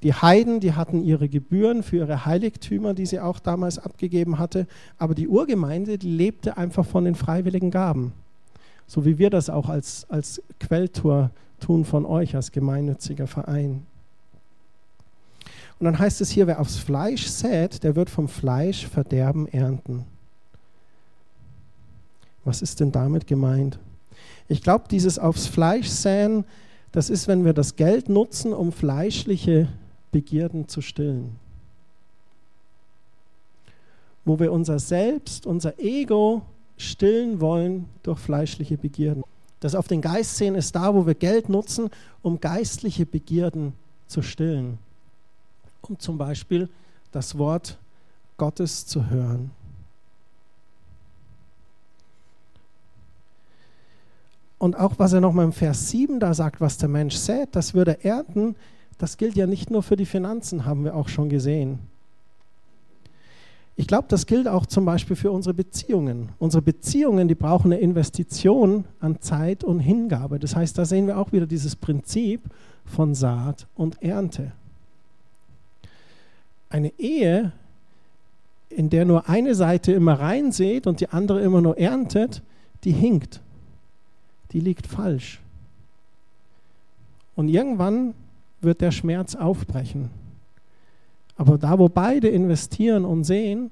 Die 0.04 0.14
Heiden, 0.14 0.60
die 0.60 0.74
hatten 0.74 1.04
ihre 1.04 1.30
Gebühren 1.30 1.84
für 1.84 1.98
ihre 1.98 2.26
Heiligtümer, 2.26 2.94
die 2.94 3.06
sie 3.06 3.20
auch 3.20 3.40
damals 3.40 3.78
abgegeben 3.78 4.40
hatte. 4.40 4.66
Aber 4.98 5.14
die 5.14 5.28
Urgemeinde, 5.28 5.98
die 5.98 6.10
lebte 6.10 6.58
einfach 6.58 6.86
von 6.86 7.06
den 7.06 7.16
freiwilligen 7.16 7.70
Gaben. 7.70 8.14
So 8.88 9.06
wie 9.06 9.20
wir 9.20 9.30
das 9.30 9.50
auch 9.50 9.70
als, 9.70 10.08
als 10.10 10.42
Quelltor 10.60 11.30
tun 11.60 11.86
von 11.86 12.06
euch, 12.06 12.36
als 12.36 12.52
gemeinnütziger 12.52 13.28
Verein. 13.28 13.86
Und 15.80 15.86
dann 15.86 16.00
heißt 16.00 16.22
es 16.22 16.30
hier, 16.30 16.48
wer 16.48 16.60
aufs 16.60 16.78
Fleisch 16.78 17.28
sät, 17.28 17.84
der 17.84 17.96
wird 17.96 18.10
vom 18.10 18.28
Fleisch 18.28 18.88
Verderben 18.88 19.48
ernten. 19.48 20.06
Was 22.44 22.62
ist 22.62 22.80
denn 22.80 22.92
damit 22.92 23.28
gemeint? 23.28 23.78
Ich 24.48 24.62
glaube, 24.62 24.86
dieses 24.90 25.20
aufs 25.20 25.48
Fleisch 25.48 25.88
säen, 25.88 26.44
das 26.92 27.10
ist, 27.10 27.28
wenn 27.28 27.46
wir 27.46 27.54
das 27.54 27.76
Geld 27.76 28.10
nutzen, 28.10 28.52
um 28.52 28.72
fleischliche 28.72 29.70
Begierden 30.12 30.67
zu 30.67 30.82
stillen. 30.82 31.39
Wo 34.26 34.39
wir 34.39 34.52
unser 34.52 34.80
Selbst, 34.80 35.45
unser 35.45 35.80
Ego 35.80 36.43
stillen 36.78 37.41
wollen 37.41 37.86
durch 38.04 38.19
fleischliche 38.19 38.78
Begierden. 38.78 39.24
Das 39.60 39.76
auf 39.76 39.88
den 39.88 40.02
Geist 40.02 40.38
sehen 40.38 40.56
ist 40.56 40.76
da, 40.76 40.93
wo 40.93 41.06
wir 41.06 41.15
Geld 41.15 41.47
nutzen, 41.47 41.89
um 42.21 42.39
geistliche 42.39 43.06
Begierden 43.06 43.74
zu 44.08 44.21
stillen. 44.21 44.80
Um 45.82 45.97
zum 46.00 46.17
Beispiel 46.17 46.69
das 47.12 47.38
Wort 47.38 47.78
Gottes 48.38 48.86
zu 48.88 49.10
hören. 49.10 49.52
Und 54.58 54.78
auch 54.78 54.93
was 54.97 55.13
er 55.13 55.21
nochmal 55.21 55.45
im 55.45 55.54
Vers 55.54 55.89
7 55.89 56.19
da 56.19 56.36
sagt, 56.36 56.62
was 56.62 56.78
der 56.78 56.89
Mensch 56.89 57.15
sät, 57.15 57.50
das 57.54 57.74
würde 57.74 58.04
er 58.04 58.17
ernten, 58.17 58.56
das 59.02 59.18
gilt 59.18 59.36
ja 59.36 59.48
nicht 59.48 59.72
nur 59.72 59.84
für 59.84 59.96
die 59.96 60.06
Finanzen, 60.06 60.66
haben 60.66 60.84
wir 60.84 60.96
auch 60.96 61.10
schon 61.10 61.30
gesehen. 61.30 61.80
Ich 63.76 63.88
glaube, 63.88 64.06
das 64.10 64.26
gilt 64.26 64.48
auch 64.48 64.66
zum 64.66 64.86
Beispiel 64.86 65.16
für 65.16 65.32
unsere 65.32 65.54
Beziehungen. 65.54 66.30
Unsere 66.40 66.62
Beziehungen, 66.62 67.28
die 67.28 67.36
brauchen 67.36 67.72
eine 67.72 67.82
Investition 67.82 68.86
an 69.00 69.22
Zeit 69.22 69.64
und 69.64 69.80
Hingabe. 69.80 70.38
Das 70.40 70.56
heißt, 70.56 70.78
da 70.78 70.86
sehen 70.86 71.08
wir 71.08 71.18
auch 71.18 71.32
wieder 71.32 71.48
dieses 71.48 71.76
Prinzip 71.76 72.42
von 72.86 73.16
Saat 73.16 73.68
und 73.76 74.02
Ernte. 74.04 74.52
Eine 76.70 76.92
Ehe, 77.00 77.54
in 78.70 78.90
der 78.90 79.06
nur 79.06 79.28
eine 79.28 79.56
Seite 79.56 79.94
immer 79.94 80.20
reinsät 80.20 80.86
und 80.86 81.00
die 81.00 81.10
andere 81.10 81.42
immer 81.42 81.62
nur 81.62 81.78
erntet, 81.78 82.42
die 82.84 82.92
hinkt 82.92 83.42
die 84.52 84.60
liegt 84.60 84.88
falsch. 84.88 85.40
Und 87.36 87.48
irgendwann 87.48 88.14
wird 88.62 88.82
der 88.82 88.91
Schmerz 88.91 89.36
aufbrechen. 89.36 90.10
Aber 91.38 91.58
da, 91.58 91.80
wo 91.80 91.89
beide 91.89 92.28
investieren 92.28 93.06
und 93.06 93.24
sehen, 93.24 93.71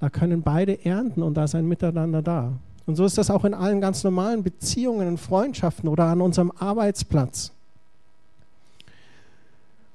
da 0.00 0.10
können 0.10 0.42
beide 0.42 0.84
ernten 0.84 1.22
und 1.22 1.34
da 1.34 1.44
ist 1.44 1.54
ein 1.54 1.66
Miteinander 1.66 2.22
da. 2.22 2.52
Und 2.86 2.96
so 2.96 3.04
ist 3.04 3.18
das 3.18 3.30
auch 3.30 3.44
in 3.44 3.54
allen 3.54 3.80
ganz 3.80 4.02
normalen 4.04 4.42
Beziehungen 4.42 5.08
und 5.08 5.18
Freundschaften 5.18 5.88
oder 5.88 6.04
an 6.04 6.20
unserem 6.20 6.52
Arbeitsplatz. 6.58 7.52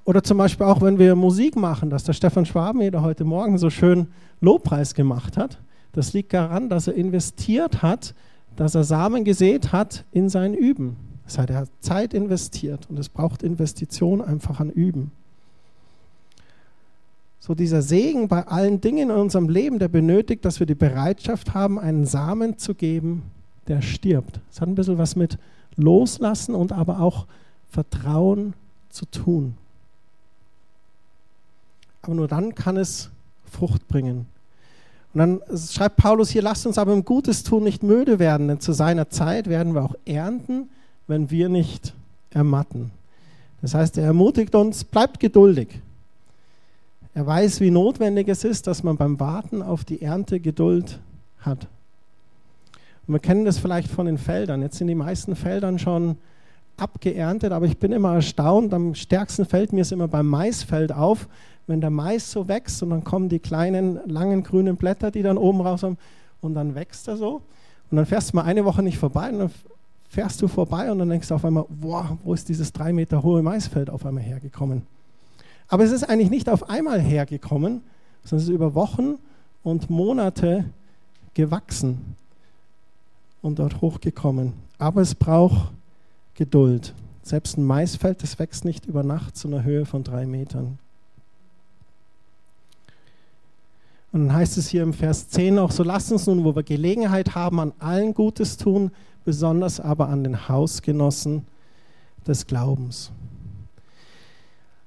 Oder 0.04 0.22
zum 0.22 0.38
Beispiel 0.38 0.66
auch, 0.66 0.80
wenn 0.80 0.98
wir 0.98 1.14
Musik 1.14 1.56
machen, 1.56 1.90
dass 1.90 2.04
der 2.04 2.14
Stefan 2.14 2.46
Schwabeneder 2.46 3.02
heute 3.02 3.24
Morgen 3.24 3.58
so 3.58 3.68
schön 3.68 4.08
Lobpreis 4.40 4.94
gemacht 4.94 5.36
hat. 5.36 5.58
Das 5.92 6.14
liegt 6.14 6.32
daran, 6.32 6.70
dass 6.70 6.86
er 6.86 6.94
investiert 6.94 7.82
hat 7.82 8.14
dass 8.58 8.74
er 8.74 8.82
Samen 8.82 9.22
gesät 9.24 9.70
hat 9.70 10.04
in 10.10 10.28
sein 10.28 10.52
Üben. 10.52 10.96
Das 11.28 11.36
heißt, 11.36 11.50
er 11.50 11.56
hat 11.56 11.68
Zeit 11.80 12.14
investiert 12.14 12.86
und 12.88 12.98
es 12.98 13.10
braucht 13.10 13.42
Investition 13.42 14.22
einfach 14.22 14.60
an 14.60 14.70
Üben. 14.70 15.12
So 17.38 17.54
dieser 17.54 17.82
Segen 17.82 18.28
bei 18.28 18.46
allen 18.46 18.80
Dingen 18.80 19.10
in 19.10 19.16
unserem 19.16 19.50
Leben, 19.50 19.78
der 19.78 19.88
benötigt, 19.88 20.46
dass 20.46 20.58
wir 20.58 20.66
die 20.66 20.74
Bereitschaft 20.74 21.52
haben, 21.52 21.78
einen 21.78 22.06
Samen 22.06 22.56
zu 22.56 22.74
geben, 22.74 23.24
der 23.66 23.82
stirbt. 23.82 24.40
Es 24.50 24.62
hat 24.62 24.70
ein 24.70 24.74
bisschen 24.74 24.96
was 24.96 25.16
mit 25.16 25.36
Loslassen 25.76 26.54
und 26.54 26.72
aber 26.72 27.00
auch 27.00 27.26
Vertrauen 27.68 28.54
zu 28.88 29.04
tun. 29.04 29.54
Aber 32.00 32.14
nur 32.14 32.26
dann 32.26 32.54
kann 32.54 32.78
es 32.78 33.10
Frucht 33.44 33.86
bringen. 33.86 34.24
Und 35.12 35.18
dann 35.18 35.40
schreibt 35.58 35.96
Paulus 35.96 36.30
hier, 36.30 36.40
lasst 36.40 36.66
uns 36.66 36.78
aber 36.78 36.94
im 36.94 37.04
Gutes 37.04 37.42
tun 37.42 37.64
nicht 37.64 37.82
müde 37.82 38.18
werden, 38.18 38.48
denn 38.48 38.60
zu 38.60 38.72
seiner 38.72 39.10
Zeit 39.10 39.46
werden 39.46 39.74
wir 39.74 39.82
auch 39.84 39.94
ernten, 40.06 40.70
wenn 41.08 41.30
wir 41.30 41.48
nicht 41.48 41.94
ermatten. 42.30 42.92
Das 43.60 43.74
heißt, 43.74 43.98
er 43.98 44.04
ermutigt 44.04 44.54
uns, 44.54 44.84
bleibt 44.84 45.18
geduldig. 45.18 45.80
Er 47.14 47.26
weiß, 47.26 47.60
wie 47.60 47.72
notwendig 47.72 48.28
es 48.28 48.44
ist, 48.44 48.68
dass 48.68 48.84
man 48.84 48.96
beim 48.96 49.18
Warten 49.18 49.62
auf 49.62 49.84
die 49.84 50.02
Ernte 50.02 50.38
Geduld 50.38 51.00
hat. 51.40 51.66
Und 53.06 53.14
wir 53.14 53.18
kennen 53.18 53.44
das 53.44 53.58
vielleicht 53.58 53.88
von 53.90 54.06
den 54.06 54.18
Feldern. 54.18 54.62
Jetzt 54.62 54.76
sind 54.76 54.86
die 54.86 54.94
meisten 54.94 55.34
Feldern 55.34 55.78
schon 55.78 56.16
abgeerntet, 56.76 57.52
aber 57.52 57.66
ich 57.66 57.78
bin 57.78 57.90
immer 57.90 58.14
erstaunt. 58.14 58.72
Am 58.72 58.94
stärksten 58.94 59.46
fällt 59.46 59.72
mir 59.72 59.80
es 59.80 59.90
immer 59.90 60.06
beim 60.06 60.28
Maisfeld 60.28 60.92
auf, 60.92 61.26
wenn 61.66 61.80
der 61.80 61.90
Mais 61.90 62.30
so 62.30 62.46
wächst 62.46 62.82
und 62.82 62.90
dann 62.90 63.02
kommen 63.02 63.28
die 63.28 63.40
kleinen, 63.40 63.98
langen 64.06 64.42
grünen 64.44 64.76
Blätter, 64.76 65.10
die 65.10 65.22
dann 65.22 65.38
oben 65.38 65.60
rauskommen 65.60 65.98
und 66.40 66.54
dann 66.54 66.74
wächst 66.74 67.08
er 67.08 67.16
so. 67.16 67.42
Und 67.90 67.96
dann 67.96 68.06
fährst 68.06 68.32
du 68.32 68.36
mal 68.36 68.44
eine 68.44 68.64
Woche 68.64 68.82
nicht 68.82 68.98
vorbei 68.98 69.30
und 69.30 69.38
dann 69.38 69.50
fährst 70.08 70.40
du 70.42 70.48
vorbei 70.48 70.90
und 70.90 70.98
dann 70.98 71.08
denkst 71.08 71.28
du 71.28 71.34
auf 71.34 71.44
einmal, 71.44 71.66
boah, 71.68 72.18
wo 72.24 72.34
ist 72.34 72.48
dieses 72.48 72.72
drei 72.72 72.92
Meter 72.92 73.22
hohe 73.22 73.42
Maisfeld 73.42 73.90
auf 73.90 74.04
einmal 74.06 74.22
hergekommen? 74.22 74.82
Aber 75.68 75.84
es 75.84 75.92
ist 75.92 76.08
eigentlich 76.08 76.30
nicht 76.30 76.48
auf 76.48 76.70
einmal 76.70 77.00
hergekommen, 77.00 77.82
sondern 78.24 78.42
es 78.42 78.48
ist 78.48 78.54
über 78.54 78.74
Wochen 78.74 79.16
und 79.62 79.90
Monate 79.90 80.64
gewachsen 81.34 82.16
und 83.42 83.58
dort 83.58 83.80
hochgekommen. 83.80 84.54
Aber 84.78 85.02
es 85.02 85.14
braucht 85.14 85.72
Geduld. 86.34 86.94
Selbst 87.22 87.58
ein 87.58 87.64
Maisfeld, 87.64 88.22
das 88.22 88.38
wächst 88.38 88.64
nicht 88.64 88.86
über 88.86 89.02
Nacht 89.02 89.36
zu 89.36 89.48
einer 89.48 89.62
Höhe 89.62 89.84
von 89.84 90.04
drei 90.04 90.24
Metern. 90.24 90.78
Und 94.12 94.26
dann 94.26 94.32
heißt 94.32 94.56
es 94.56 94.68
hier 94.68 94.82
im 94.82 94.94
Vers 94.94 95.28
10 95.28 95.58
auch, 95.58 95.70
so 95.70 95.82
lasst 95.82 96.10
uns 96.10 96.26
nun, 96.26 96.44
wo 96.44 96.56
wir 96.56 96.62
Gelegenheit 96.62 97.34
haben, 97.34 97.60
an 97.60 97.72
allen 97.78 98.14
Gutes 98.14 98.56
tun, 98.56 98.90
besonders 99.28 99.78
aber 99.78 100.08
an 100.08 100.24
den 100.24 100.48
Hausgenossen 100.48 101.44
des 102.26 102.46
Glaubens. 102.46 103.10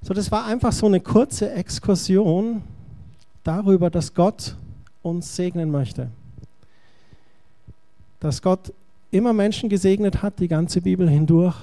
So, 0.01 0.15
das 0.15 0.31
war 0.31 0.45
einfach 0.45 0.71
so 0.71 0.87
eine 0.87 0.99
kurze 0.99 1.51
Exkursion 1.51 2.63
darüber, 3.43 3.91
dass 3.91 4.15
Gott 4.15 4.55
uns 5.03 5.35
segnen 5.35 5.69
möchte. 5.69 6.09
Dass 8.19 8.41
Gott 8.41 8.73
immer 9.11 9.31
Menschen 9.31 9.69
gesegnet 9.69 10.23
hat, 10.23 10.39
die 10.39 10.47
ganze 10.47 10.81
Bibel 10.81 11.07
hindurch. 11.07 11.57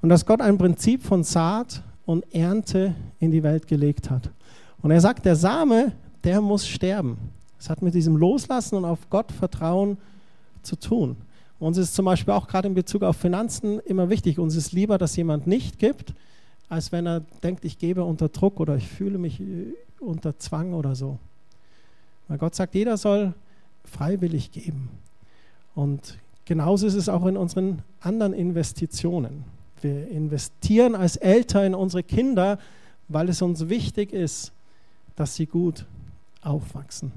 Und 0.00 0.08
dass 0.08 0.24
Gott 0.24 0.40
ein 0.40 0.58
Prinzip 0.58 1.02
von 1.02 1.24
Saat 1.24 1.82
und 2.06 2.32
Ernte 2.32 2.94
in 3.18 3.32
die 3.32 3.42
Welt 3.42 3.66
gelegt 3.66 4.10
hat. 4.10 4.30
Und 4.80 4.92
er 4.92 5.00
sagt, 5.00 5.24
der 5.24 5.34
Same, 5.34 5.90
der 6.22 6.40
muss 6.40 6.68
sterben. 6.68 7.18
Es 7.58 7.68
hat 7.68 7.82
mit 7.82 7.94
diesem 7.94 8.16
Loslassen 8.16 8.76
und 8.76 8.84
auf 8.84 9.10
Gott 9.10 9.32
vertrauen 9.32 9.98
zu 10.62 10.76
tun. 10.76 11.16
Uns 11.62 11.78
ist 11.78 11.94
zum 11.94 12.06
Beispiel 12.06 12.34
auch 12.34 12.48
gerade 12.48 12.66
in 12.66 12.74
Bezug 12.74 13.04
auf 13.04 13.16
Finanzen 13.16 13.78
immer 13.78 14.10
wichtig, 14.10 14.40
uns 14.40 14.56
ist 14.56 14.72
lieber, 14.72 14.98
dass 14.98 15.14
jemand 15.14 15.46
nicht 15.46 15.78
gibt, 15.78 16.12
als 16.68 16.90
wenn 16.90 17.06
er 17.06 17.20
denkt, 17.44 17.64
ich 17.64 17.78
gebe 17.78 18.02
unter 18.02 18.28
Druck 18.28 18.58
oder 18.58 18.74
ich 18.74 18.88
fühle 18.88 19.16
mich 19.16 19.40
äh, 19.40 19.72
unter 20.00 20.36
Zwang 20.40 20.72
oder 20.74 20.96
so. 20.96 21.20
Weil 22.26 22.38
Gott 22.38 22.56
sagt, 22.56 22.74
jeder 22.74 22.96
soll 22.96 23.32
freiwillig 23.84 24.50
geben. 24.50 24.88
Und 25.76 26.18
genauso 26.46 26.84
ist 26.84 26.94
es 26.94 27.08
auch 27.08 27.26
in 27.26 27.36
unseren 27.36 27.82
anderen 28.00 28.32
Investitionen. 28.32 29.44
Wir 29.82 30.08
investieren 30.08 30.96
als 30.96 31.14
Eltern 31.14 31.66
in 31.66 31.74
unsere 31.76 32.02
Kinder, 32.02 32.58
weil 33.06 33.28
es 33.28 33.40
uns 33.40 33.68
wichtig 33.68 34.12
ist, 34.12 34.50
dass 35.14 35.36
sie 35.36 35.46
gut 35.46 35.86
aufwachsen. 36.40 37.12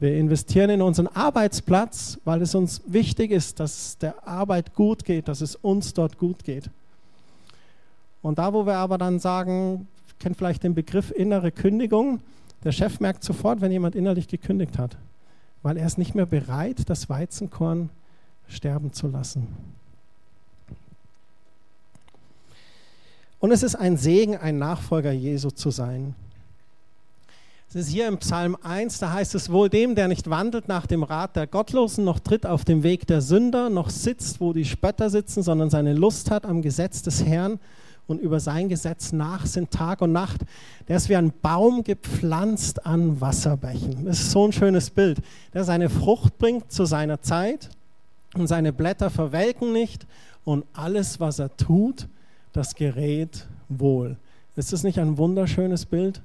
Wir 0.00 0.16
investieren 0.16 0.70
in 0.70 0.82
unseren 0.82 1.08
Arbeitsplatz, 1.08 2.18
weil 2.24 2.40
es 2.42 2.54
uns 2.54 2.82
wichtig 2.86 3.32
ist, 3.32 3.58
dass 3.58 3.86
es 3.86 3.98
der 3.98 4.26
Arbeit 4.26 4.74
gut 4.74 5.04
geht, 5.04 5.26
dass 5.26 5.40
es 5.40 5.56
uns 5.56 5.92
dort 5.92 6.18
gut 6.18 6.44
geht. 6.44 6.70
Und 8.22 8.38
da, 8.38 8.52
wo 8.52 8.64
wir 8.64 8.76
aber 8.76 8.96
dann 8.96 9.18
sagen, 9.18 9.88
kennt 10.20 10.36
vielleicht 10.36 10.62
den 10.62 10.74
Begriff 10.74 11.10
innere 11.10 11.50
Kündigung, 11.50 12.20
der 12.64 12.72
Chef 12.72 13.00
merkt 13.00 13.24
sofort, 13.24 13.60
wenn 13.60 13.72
jemand 13.72 13.94
innerlich 13.94 14.28
gekündigt 14.28 14.78
hat, 14.78 14.96
weil 15.62 15.76
er 15.76 15.86
ist 15.86 15.98
nicht 15.98 16.14
mehr 16.14 16.26
bereit, 16.26 16.88
das 16.88 17.08
Weizenkorn 17.08 17.90
sterben 18.48 18.92
zu 18.92 19.08
lassen. 19.08 19.48
Und 23.40 23.52
es 23.52 23.62
ist 23.62 23.76
ein 23.76 23.96
Segen, 23.96 24.36
ein 24.36 24.58
Nachfolger 24.58 25.12
Jesu 25.12 25.50
zu 25.50 25.70
sein. 25.70 26.14
Es 27.70 27.74
ist 27.74 27.88
hier 27.88 28.08
im 28.08 28.16
Psalm 28.16 28.56
1, 28.62 28.98
da 28.98 29.12
heißt 29.12 29.34
es 29.34 29.52
wohl 29.52 29.68
dem, 29.68 29.94
der 29.94 30.08
nicht 30.08 30.30
wandelt 30.30 30.68
nach 30.68 30.86
dem 30.86 31.02
Rat 31.02 31.36
der 31.36 31.46
Gottlosen, 31.46 32.02
noch 32.02 32.18
tritt 32.18 32.46
auf 32.46 32.64
dem 32.64 32.82
Weg 32.82 33.06
der 33.06 33.20
Sünder, 33.20 33.68
noch 33.68 33.90
sitzt, 33.90 34.40
wo 34.40 34.54
die 34.54 34.64
Spötter 34.64 35.10
sitzen, 35.10 35.42
sondern 35.42 35.68
seine 35.68 35.92
Lust 35.92 36.30
hat 36.30 36.46
am 36.46 36.62
Gesetz 36.62 37.02
des 37.02 37.22
Herrn 37.26 37.60
und 38.06 38.22
über 38.22 38.40
sein 38.40 38.70
Gesetz 38.70 39.12
nachsinnt 39.12 39.70
Tag 39.70 40.00
und 40.00 40.12
Nacht. 40.12 40.40
Der 40.88 40.96
ist 40.96 41.10
wie 41.10 41.16
ein 41.16 41.30
Baum 41.42 41.84
gepflanzt 41.84 42.86
an 42.86 43.20
Wasserbächen. 43.20 44.06
Das 44.06 44.18
ist 44.18 44.30
so 44.30 44.46
ein 44.46 44.52
schönes 44.52 44.88
Bild, 44.88 45.18
der 45.52 45.64
seine 45.64 45.90
Frucht 45.90 46.38
bringt 46.38 46.72
zu 46.72 46.86
seiner 46.86 47.20
Zeit 47.20 47.68
und 48.34 48.46
seine 48.46 48.72
Blätter 48.72 49.10
verwelken 49.10 49.74
nicht 49.74 50.06
und 50.46 50.64
alles, 50.72 51.20
was 51.20 51.38
er 51.38 51.54
tut, 51.58 52.08
das 52.54 52.74
gerät 52.74 53.46
wohl. 53.68 54.16
Ist 54.56 54.72
das 54.72 54.84
nicht 54.84 54.98
ein 54.98 55.18
wunderschönes 55.18 55.84
Bild? 55.84 56.22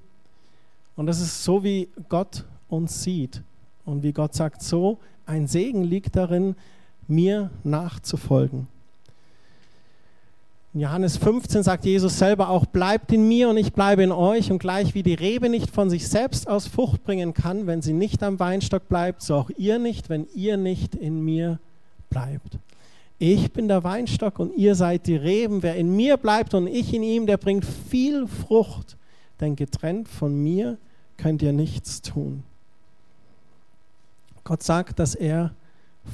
Und 0.96 1.08
das 1.08 1.20
ist 1.20 1.44
so, 1.44 1.64
wie 1.64 1.90
Gott 2.10 2.44
uns 2.70 3.04
sieht. 3.04 3.42
Und 3.86 4.04
wie 4.04 4.14
Gott 4.14 4.34
sagt, 4.34 4.62
so 4.62 5.00
ein 5.26 5.48
Segen 5.48 5.84
liegt 5.84 6.16
darin, 6.16 6.56
mir 7.08 7.50
nachzufolgen. 7.64 8.68
In 10.74 10.80
Johannes 10.80 11.18
15 11.18 11.62
sagt 11.62 11.86
Jesus 11.86 12.18
selber 12.18 12.50
auch, 12.50 12.66
bleibt 12.66 13.12
in 13.12 13.28
mir 13.28 13.50
und 13.50 13.58
ich 13.58 13.74
bleibe 13.74 14.02
in 14.02 14.12
euch. 14.12 14.52
Und 14.52 14.58
gleich 14.58 14.96
wie 14.96 15.04
die 15.04 15.14
Rebe 15.14 15.50
nicht 15.50 15.70
von 15.70 15.90
sich 15.90 16.08
selbst 16.08 16.48
aus 16.48 16.68
Frucht 16.68 17.04
bringen 17.04 17.34
kann, 17.34 17.68
wenn 17.68 17.84
sie 17.84 17.94
nicht 17.94 18.24
am 18.24 18.40
Weinstock 18.40 18.88
bleibt, 18.90 19.22
so 19.22 19.36
auch 19.36 19.52
ihr 19.58 19.78
nicht, 19.78 20.10
wenn 20.10 20.28
ihr 20.34 20.58
nicht 20.58 20.96
in 20.96 21.24
mir 21.24 21.60
bleibt. 22.10 22.58
Ich 23.20 23.52
bin 23.52 23.68
der 23.68 23.84
Weinstock 23.84 24.40
und 24.40 24.56
ihr 24.58 24.74
seid 24.74 25.06
die 25.06 25.16
Reben. 25.16 25.62
Wer 25.62 25.76
in 25.76 25.96
mir 25.96 26.18
bleibt 26.18 26.56
und 26.56 26.68
ich 26.68 26.94
in 26.94 27.04
ihm, 27.04 27.28
der 27.28 27.38
bringt 27.38 27.66
viel 27.66 28.28
Frucht. 28.28 28.98
Denn 29.40 29.56
getrennt 29.56 30.08
von 30.08 30.36
mir 30.36 30.78
könnt 31.18 31.42
ihr 31.42 31.54
nichts 31.54 32.02
tun. 32.02 32.44
Gott 34.44 34.64
sagt, 34.64 35.00
dass 35.00 35.16
er 35.16 35.54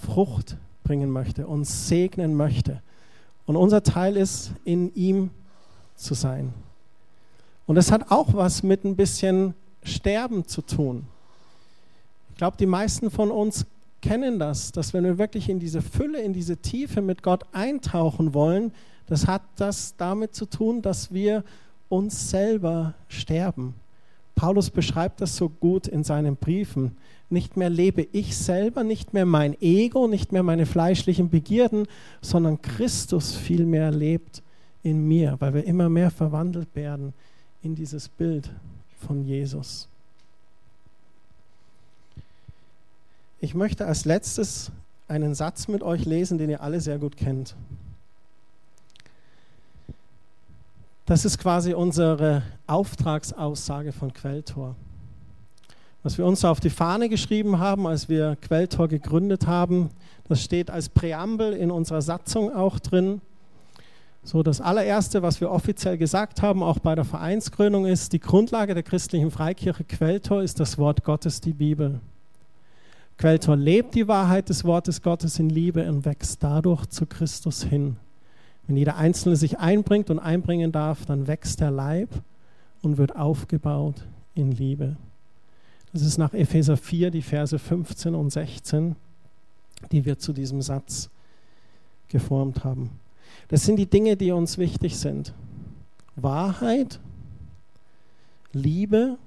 Frucht 0.05 0.57
bringen 0.83 1.09
möchte, 1.09 1.47
uns 1.47 1.87
segnen 1.87 2.35
möchte. 2.35 2.81
Und 3.45 3.55
unser 3.55 3.81
Teil 3.83 4.17
ist, 4.17 4.51
in 4.63 4.93
ihm 4.93 5.31
zu 5.95 6.13
sein. 6.13 6.53
Und 7.65 7.77
es 7.77 7.91
hat 7.91 8.11
auch 8.11 8.33
was 8.33 8.63
mit 8.63 8.83
ein 8.83 8.95
bisschen 8.95 9.53
Sterben 9.83 10.45
zu 10.45 10.61
tun. 10.61 11.05
Ich 12.31 12.37
glaube, 12.37 12.57
die 12.57 12.65
meisten 12.65 13.11
von 13.11 13.31
uns 13.31 13.65
kennen 14.01 14.39
das, 14.39 14.71
dass 14.71 14.93
wenn 14.93 15.03
wir 15.03 15.17
wirklich 15.17 15.49
in 15.49 15.59
diese 15.59 15.81
Fülle, 15.81 16.21
in 16.21 16.33
diese 16.33 16.57
Tiefe 16.57 17.01
mit 17.01 17.21
Gott 17.21 17.43
eintauchen 17.51 18.33
wollen, 18.33 18.71
das 19.07 19.27
hat 19.27 19.41
das 19.55 19.95
damit 19.97 20.35
zu 20.35 20.45
tun, 20.45 20.81
dass 20.81 21.11
wir 21.11 21.43
uns 21.89 22.29
selber 22.29 22.93
sterben. 23.07 23.73
Paulus 24.35 24.69
beschreibt 24.69 25.19
das 25.19 25.35
so 25.35 25.49
gut 25.49 25.87
in 25.87 26.03
seinen 26.03 26.37
Briefen. 26.37 26.95
Nicht 27.29 27.57
mehr 27.57 27.69
lebe 27.69 28.07
ich 28.13 28.37
selber, 28.37 28.83
nicht 28.83 29.13
mehr 29.13 29.25
mein 29.25 29.59
Ego, 29.61 30.07
nicht 30.07 30.31
mehr 30.31 30.43
meine 30.43 30.65
fleischlichen 30.65 31.29
Begierden, 31.29 31.87
sondern 32.21 32.61
Christus 32.61 33.35
vielmehr 33.35 33.91
lebt 33.91 34.41
in 34.81 35.07
mir, 35.07 35.35
weil 35.39 35.53
wir 35.53 35.65
immer 35.65 35.89
mehr 35.89 36.09
verwandelt 36.09 36.69
werden 36.73 37.13
in 37.61 37.75
dieses 37.75 38.07
Bild 38.07 38.49
von 39.05 39.25
Jesus. 39.25 39.89
Ich 43.41 43.55
möchte 43.55 43.85
als 43.85 44.05
letztes 44.05 44.71
einen 45.07 45.35
Satz 45.35 45.67
mit 45.67 45.83
euch 45.83 46.05
lesen, 46.05 46.37
den 46.37 46.49
ihr 46.49 46.61
alle 46.61 46.81
sehr 46.81 46.97
gut 46.97 47.17
kennt. 47.17 47.55
Das 51.09 51.25
ist 51.25 51.39
quasi 51.39 51.73
unsere 51.73 52.43
Auftragsaussage 52.67 53.93
von 53.93 54.13
Quelltor. 54.13 54.75
Was 56.03 56.19
wir 56.19 56.25
uns 56.27 56.45
auf 56.45 56.59
die 56.59 56.69
Fahne 56.69 57.09
geschrieben 57.09 57.57
haben, 57.57 57.87
als 57.87 58.09
wir 58.09 58.37
Quelltor 58.39 58.87
gegründet 58.87 59.47
haben, 59.47 59.89
das 60.27 60.43
steht 60.43 60.69
als 60.69 60.87
Präambel 60.87 61.53
in 61.53 61.71
unserer 61.71 62.03
Satzung 62.03 62.55
auch 62.55 62.77
drin. 62.77 63.21
So, 64.21 64.43
das 64.43 64.61
allererste, 64.61 65.23
was 65.23 65.41
wir 65.41 65.49
offiziell 65.49 65.97
gesagt 65.97 66.43
haben, 66.43 66.61
auch 66.61 66.77
bei 66.77 66.93
der 66.93 67.05
Vereinsgründung, 67.05 67.87
ist, 67.87 68.13
die 68.13 68.19
Grundlage 68.19 68.75
der 68.75 68.83
christlichen 68.83 69.31
Freikirche 69.31 69.85
Quelltor 69.85 70.43
ist 70.43 70.59
das 70.59 70.77
Wort 70.77 71.03
Gottes, 71.03 71.41
die 71.41 71.53
Bibel. 71.53 72.01
Quelltor 73.17 73.55
lebt 73.55 73.95
die 73.95 74.07
Wahrheit 74.07 74.47
des 74.49 74.63
Wortes 74.63 75.01
Gottes 75.01 75.39
in 75.39 75.49
Liebe 75.49 75.89
und 75.89 76.05
wächst 76.05 76.43
dadurch 76.43 76.85
zu 76.85 77.07
Christus 77.07 77.63
hin. 77.63 77.97
Wenn 78.69 78.77
jeder 78.77 78.97
Einzelne 78.97 79.35
sich 79.35 79.57
einbringt 79.57 80.11
und 80.11 80.19
einbringen 80.19 80.71
darf, 80.71 81.03
dann 81.07 81.25
wächst 81.25 81.59
der 81.59 81.71
Leib 81.71 82.09
und 82.83 82.99
wird 82.99 83.15
aufgebaut 83.15 84.05
in 84.35 84.51
Liebe. 84.51 84.95
Das 85.91 86.03
ist 86.03 86.19
nach 86.19 86.35
Epheser 86.35 86.77
4 86.77 87.09
die 87.09 87.23
Verse 87.23 87.57
15 87.57 88.13
und 88.13 88.29
16, 88.29 88.95
die 89.91 90.05
wir 90.05 90.19
zu 90.19 90.33
diesem 90.33 90.61
Satz 90.61 91.09
geformt 92.09 92.63
haben. 92.63 92.91
Das 93.47 93.63
sind 93.63 93.77
die 93.77 93.87
Dinge, 93.87 94.15
die 94.15 94.31
uns 94.31 94.59
wichtig 94.59 94.97
sind. 94.97 95.33
Wahrheit, 96.15 96.99
Liebe 98.53 99.17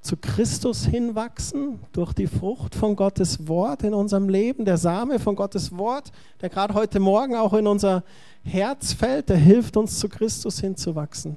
zu 0.00 0.16
Christus 0.16 0.86
hinwachsen 0.86 1.78
durch 1.92 2.12
die 2.12 2.26
Frucht 2.26 2.74
von 2.74 2.96
Gottes 2.96 3.46
Wort 3.48 3.82
in 3.82 3.92
unserem 3.92 4.28
Leben, 4.28 4.64
der 4.64 4.78
Same 4.78 5.18
von 5.18 5.36
Gottes 5.36 5.76
Wort, 5.76 6.10
der 6.40 6.48
gerade 6.48 6.74
heute 6.74 7.00
Morgen 7.00 7.36
auch 7.36 7.52
in 7.52 7.66
unser 7.66 8.02
Herz 8.42 8.94
fällt, 8.94 9.28
der 9.28 9.36
hilft 9.36 9.76
uns 9.76 9.98
zu 9.98 10.08
Christus 10.08 10.60
hinzuwachsen. 10.60 11.36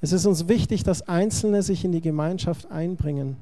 Es 0.00 0.12
ist 0.12 0.26
uns 0.26 0.48
wichtig, 0.48 0.82
dass 0.82 1.06
Einzelne 1.08 1.62
sich 1.62 1.84
in 1.84 1.92
die 1.92 2.00
Gemeinschaft 2.00 2.70
einbringen. 2.70 3.36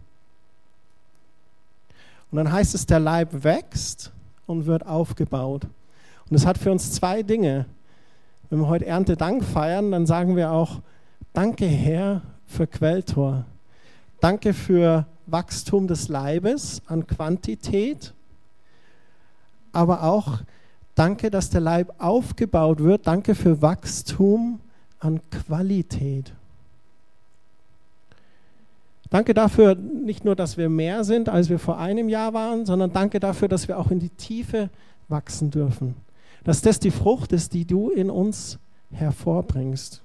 Und 2.31 2.37
dann 2.37 2.53
heißt 2.53 2.75
es, 2.75 2.87
der 2.87 3.01
Leib 3.01 3.45
wächst 3.45 4.13
und 4.47 4.67
wird 4.67 4.87
aufgebaut. 4.87 5.67
Und 6.29 6.37
es 6.37 6.45
hat 6.45 6.59
für 6.59 6.73
uns 6.73 6.93
zwei 6.93 7.23
Dinge. 7.23 7.67
Wenn 8.51 8.61
wir 8.61 8.69
heute 8.69 8.87
Erntedank 8.87 9.45
feiern, 9.45 9.91
dann 9.93 10.07
sagen 10.07 10.37
wir 10.37 10.51
auch, 10.51 10.81
danke 11.33 11.67
Herr 11.67 12.23
für 12.47 12.67
Quelltor. 12.67 13.45
Danke 14.21 14.55
für 14.55 15.07
Wachstum 15.27 15.89
des 15.89 16.09
Leibes 16.09 16.83
an 16.87 17.07
Quantität, 17.07 18.15
aber 19.73 20.05
auch 20.05 20.41
danke, 20.95 21.31
dass 21.31 21.51
der 21.51 21.61
Leib 21.61 21.95
aufgebaut 21.99 22.81
wird. 22.81 23.07
Danke 23.07 23.35
für 23.35 23.61
Wachstum 23.61 24.61
an 25.01 25.21
Qualität. 25.31 26.33
Danke 29.11 29.35
dafür 29.35 29.75
nicht 29.75 30.25
nur, 30.25 30.35
dass 30.35 30.57
wir 30.57 30.69
mehr 30.69 31.05
sind, 31.05 31.29
als 31.29 31.49
wir 31.49 31.59
vor 31.59 31.79
einem 31.79 32.09
Jahr 32.09 32.35
waren, 32.35 32.67
sondern 32.67 32.93
danke 32.93 33.21
dafür, 33.21 33.49
dass 33.49 33.69
wir 33.69 33.79
auch 33.79 33.91
in 33.91 34.01
die 34.01 34.09
Tiefe 34.09 34.71
wachsen 35.09 35.51
dürfen. 35.51 35.95
Dass 36.43 36.61
das 36.61 36.81
die 36.81 36.91
Frucht 36.91 37.33
ist, 37.33 37.53
die 37.55 37.65
du 37.65 37.91
in 37.91 38.11
uns 38.11 38.59
hervorbringst. 38.91 40.03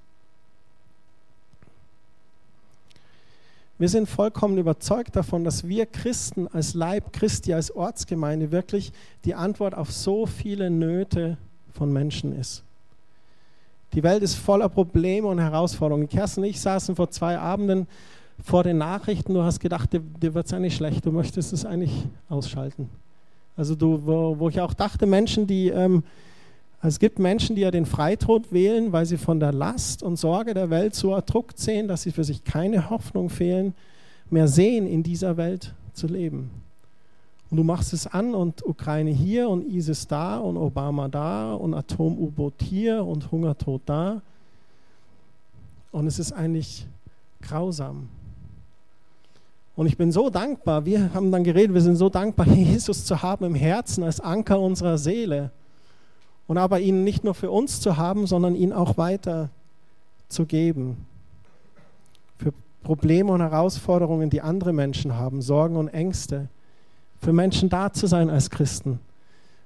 Wir 3.82 3.90
sind 3.90 4.08
vollkommen 4.08 4.60
überzeugt 4.60 5.16
davon, 5.16 5.44
dass 5.44 5.68
wir 5.68 5.88
Christen 5.88 6.48
als 6.48 6.76
Leib 6.76 7.12
Christi, 7.14 7.52
als 7.52 7.76
Ortsgemeinde 7.76 8.52
wirklich 8.52 8.92
die 9.26 9.34
Antwort 9.34 9.74
auf 9.74 9.92
so 9.92 10.28
viele 10.28 10.70
Nöte 10.70 11.36
von 11.74 11.92
Menschen 11.92 12.40
ist. 12.40 12.62
Die 13.94 14.04
Welt 14.04 14.22
ist 14.22 14.36
voller 14.36 14.70
Probleme 14.70 15.28
und 15.28 15.40
Herausforderungen. 15.40 16.08
Kerstin 16.08 16.44
und 16.44 16.52
ich 16.52 16.62
saßen 16.62 16.96
vor 16.96 17.10
zwei 17.10 17.40
Abenden 17.40 17.88
vor 18.44 18.62
den 18.62 18.78
Nachrichten. 18.78 19.34
Du 19.34 19.42
hast 19.42 19.60
gedacht, 19.60 19.92
dir, 19.94 20.02
dir 20.02 20.36
wird 20.36 20.46
es 20.46 20.54
eigentlich 20.54 20.76
schlecht, 20.76 21.04
du 21.04 21.12
möchtest 21.12 21.52
es 21.52 21.66
eigentlich 21.66 22.06
ausschalten. 22.30 22.88
Also 23.58 23.74
du, 23.74 24.06
wo, 24.06 24.38
wo 24.38 24.50
ich 24.50 24.62
auch 24.62 24.76
dachte, 24.76 25.08
Menschen, 25.08 25.48
die 25.48 25.70
ähm, 25.70 26.04
also 26.82 26.96
es 26.96 27.00
gibt 27.00 27.20
Menschen, 27.20 27.56
die 27.56 27.62
ja 27.62 27.70
den 27.70 27.86
Freitod 27.86 28.52
wählen, 28.52 28.92
weil 28.92 29.06
sie 29.06 29.18
von 29.18 29.40
der 29.40 29.54
Last 29.54 30.02
und 30.02 30.18
Sorge 30.18 30.56
der 30.56 30.72
Welt 30.72 30.96
so 30.96 31.12
erdruckt 31.12 31.60
sehen, 31.60 31.88
dass 31.88 32.02
sie 32.02 32.12
für 32.12 32.24
sich 32.24 32.44
keine 32.44 32.90
Hoffnung 32.90 33.30
fehlen, 33.30 33.76
mehr 34.32 34.48
sehen, 34.48 34.88
in 34.88 35.04
dieser 35.04 35.38
Welt 35.38 35.76
zu 35.94 36.08
leben. 36.08 36.50
Und 37.52 37.58
du 37.58 37.64
machst 37.64 37.94
es 37.94 38.08
an 38.08 38.34
und 38.34 38.66
Ukraine 38.66 39.12
hier 39.12 39.48
und 39.48 39.64
ISIS 39.68 40.08
da 40.08 40.40
und 40.40 40.58
Obama 40.58 41.08
da 41.08 41.54
und 41.54 41.76
Atom-U-Boot 41.76 42.56
hier 42.64 43.06
und 43.06 43.32
Hungertod 43.32 43.82
da. 43.86 44.22
Und 45.92 46.08
es 46.08 46.18
ist 46.18 46.32
eigentlich 46.32 46.88
grausam. 47.44 48.08
Und 49.76 49.86
ich 49.86 49.98
bin 49.98 50.12
so 50.12 50.32
dankbar, 50.32 50.86
wir 50.86 51.14
haben 51.14 51.32
dann 51.32 51.44
geredet, 51.44 51.76
wir 51.76 51.82
sind 51.82 51.98
so 51.98 52.10
dankbar, 52.10 52.48
Jesus 52.56 53.06
zu 53.06 53.22
haben 53.22 53.46
im 53.46 53.56
Herzen 53.56 54.04
als 54.04 54.20
Anker 54.20 54.60
unserer 54.60 54.98
Seele 54.98 55.52
und 56.52 56.58
aber 56.58 56.82
ihn 56.82 57.06
nicht 57.06 57.24
nur 57.24 57.34
für 57.34 57.50
uns 57.50 57.80
zu 57.80 57.96
haben, 57.96 58.28
sondern 58.28 58.56
ihn 58.56 58.74
auch 58.74 58.98
weiter 58.98 59.48
zu 60.28 60.46
geben. 60.46 60.98
Für 62.38 62.52
Probleme 62.84 63.32
und 63.32 63.40
Herausforderungen, 63.40 64.30
die 64.30 64.42
andere 64.42 64.74
Menschen 64.74 65.16
haben, 65.16 65.42
Sorgen 65.42 65.78
und 65.78 65.88
Ängste. 65.88 66.50
Für 67.22 67.32
Menschen 67.32 67.70
da 67.70 67.94
zu 67.94 68.06
sein 68.06 68.30
als 68.30 68.50
Christen. 68.50 69.00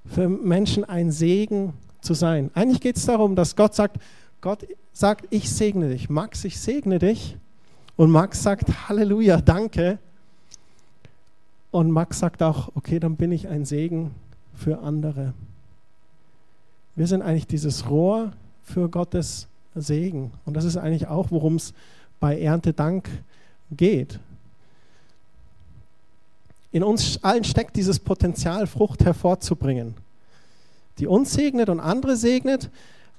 Für 0.05 0.29
Menschen 0.29 0.83
ein 0.83 1.11
Segen 1.11 1.73
zu 2.01 2.13
sein. 2.13 2.51
Eigentlich 2.53 2.81
geht 2.81 2.97
es 2.97 3.05
darum, 3.07 3.35
dass 3.35 3.55
Gott 3.55 3.73
sagt, 3.73 3.97
Gott 4.39 4.67
sagt, 4.93 5.25
ich 5.31 5.51
segne 5.51 5.89
dich. 5.89 6.07
Max, 6.11 6.45
ich 6.45 6.59
segne 6.59 6.99
dich. 6.99 7.35
Und 7.95 8.11
Max 8.11 8.43
sagt, 8.43 8.87
Halleluja, 8.87 9.41
danke. 9.41 9.97
Und 11.71 11.89
Max 11.89 12.19
sagt 12.19 12.43
auch, 12.43 12.69
okay, 12.75 12.99
dann 12.99 13.15
bin 13.15 13.31
ich 13.31 13.47
ein 13.47 13.65
Segen 13.65 14.11
für 14.53 14.81
andere. 14.81 15.33
Wir 16.95 17.07
sind 17.07 17.21
eigentlich 17.21 17.47
dieses 17.47 17.89
Rohr 17.89 18.31
für 18.63 18.89
Gottes 18.89 19.47
Segen. 19.75 20.31
Und 20.45 20.55
das 20.55 20.63
ist 20.63 20.77
eigentlich 20.77 21.07
auch, 21.07 21.31
worum 21.31 21.55
es 21.55 21.73
bei 22.19 22.39
Erntedank 22.39 23.09
geht. 23.71 24.19
In 26.71 26.83
uns 26.83 27.23
allen 27.23 27.43
steckt 27.43 27.75
dieses 27.75 27.99
Potenzial, 27.99 28.67
Frucht 28.67 29.05
hervorzubringen, 29.05 29.95
die 30.99 31.07
uns 31.07 31.33
segnet 31.33 31.69
und 31.69 31.79
andere 31.79 32.15
segnet, 32.15 32.69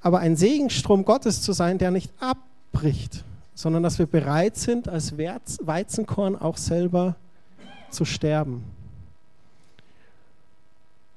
aber 0.03 0.21
ein 0.21 0.37
Segenstrom 0.37 1.05
Gottes 1.05 1.43
zu 1.43 1.53
sein, 1.53 1.79
der 1.79 1.91
nicht 1.91 2.11
abbricht, 2.21 3.25
sondern 3.55 3.83
dass 3.83 3.99
wir 3.99 4.07
bereit 4.07 4.57
sind, 4.57 4.89
als 4.89 5.17
Weizenkorn 5.17 6.37
auch 6.37 6.59
selber 6.59 7.17
zu 7.91 8.05
sterben. 8.05 8.63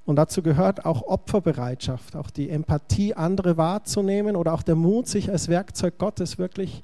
Und 0.09 0.15
dazu 0.15 0.41
gehört 0.41 0.85
auch 0.85 1.03
Opferbereitschaft, 1.03 2.15
auch 2.15 2.31
die 2.31 2.49
Empathie, 2.49 3.13
andere 3.13 3.57
wahrzunehmen 3.57 4.35
oder 4.35 4.55
auch 4.55 4.63
der 4.63 4.73
Mut, 4.73 5.07
sich 5.07 5.29
als 5.29 5.49
Werkzeug 5.49 5.99
Gottes 5.99 6.39
wirklich 6.39 6.81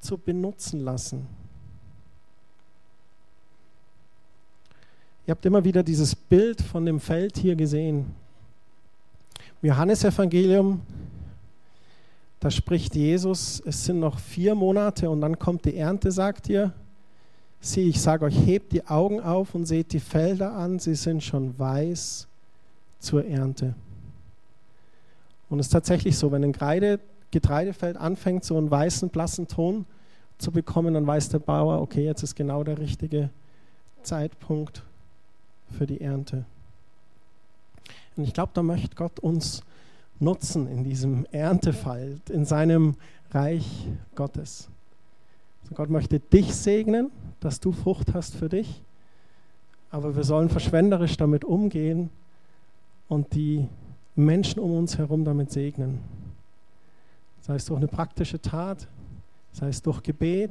zu 0.00 0.18
benutzen 0.18 0.80
lassen. 0.80 1.28
Ihr 5.28 5.30
habt 5.30 5.46
immer 5.46 5.62
wieder 5.62 5.84
dieses 5.84 6.16
Bild 6.16 6.60
von 6.60 6.84
dem 6.84 6.98
Feld 6.98 7.38
hier 7.38 7.54
gesehen. 7.54 8.16
Im 9.62 9.68
Johannesevangelium, 9.68 10.80
da 12.40 12.50
spricht 12.50 12.96
Jesus, 12.96 13.62
es 13.64 13.84
sind 13.84 14.00
noch 14.00 14.18
vier 14.18 14.56
Monate 14.56 15.08
und 15.08 15.20
dann 15.20 15.38
kommt 15.38 15.66
die 15.66 15.76
Ernte, 15.76 16.10
sagt 16.10 16.48
ihr. 16.48 16.72
Sieh, 17.60 17.90
ich 17.90 18.00
sage 18.00 18.24
euch, 18.24 18.36
hebt 18.44 18.72
die 18.72 18.88
Augen 18.88 19.20
auf 19.20 19.54
und 19.54 19.66
seht 19.66 19.92
die 19.92 20.00
Felder 20.00 20.54
an, 20.54 20.80
sie 20.80 20.96
sind 20.96 21.22
schon 21.22 21.56
weiß 21.56 22.26
zur 22.98 23.24
Ernte. 23.24 23.74
Und 25.48 25.60
es 25.60 25.66
ist 25.66 25.72
tatsächlich 25.72 26.18
so, 26.18 26.32
wenn 26.32 26.44
ein 26.44 26.52
Kreide, 26.52 27.00
Getreidefeld 27.30 27.96
anfängt, 27.96 28.44
so 28.44 28.56
einen 28.56 28.70
weißen, 28.70 29.10
blassen 29.10 29.48
Ton 29.48 29.84
zu 30.38 30.50
bekommen, 30.50 30.94
dann 30.94 31.06
weiß 31.06 31.28
der 31.28 31.38
Bauer, 31.38 31.80
okay, 31.80 32.04
jetzt 32.04 32.22
ist 32.22 32.34
genau 32.34 32.64
der 32.64 32.78
richtige 32.78 33.30
Zeitpunkt 34.02 34.82
für 35.76 35.86
die 35.86 36.00
Ernte. 36.00 36.44
Und 38.16 38.24
ich 38.24 38.32
glaube, 38.32 38.52
da 38.54 38.62
möchte 38.62 38.96
Gott 38.96 39.20
uns 39.20 39.62
nutzen 40.18 40.66
in 40.66 40.84
diesem 40.84 41.26
Erntefeld, 41.30 42.30
in 42.30 42.44
seinem 42.44 42.94
Reich 43.32 43.88
Gottes. 44.14 44.68
Also 45.62 45.74
Gott 45.74 45.90
möchte 45.90 46.20
dich 46.20 46.54
segnen, 46.54 47.10
dass 47.40 47.60
du 47.60 47.72
Frucht 47.72 48.14
hast 48.14 48.34
für 48.34 48.48
dich, 48.48 48.82
aber 49.90 50.16
wir 50.16 50.24
sollen 50.24 50.48
verschwenderisch 50.48 51.16
damit 51.16 51.44
umgehen 51.44 52.10
und 53.08 53.34
die 53.34 53.68
Menschen 54.14 54.60
um 54.60 54.72
uns 54.72 54.98
herum 54.98 55.24
damit 55.24 55.50
segnen. 55.50 56.00
Sei 57.40 57.54
es 57.54 57.64
durch 57.66 57.78
eine 57.78 57.88
praktische 57.88 58.40
Tat, 58.40 58.88
sei 59.52 59.68
es 59.68 59.82
durch 59.82 60.02
Gebet, 60.02 60.50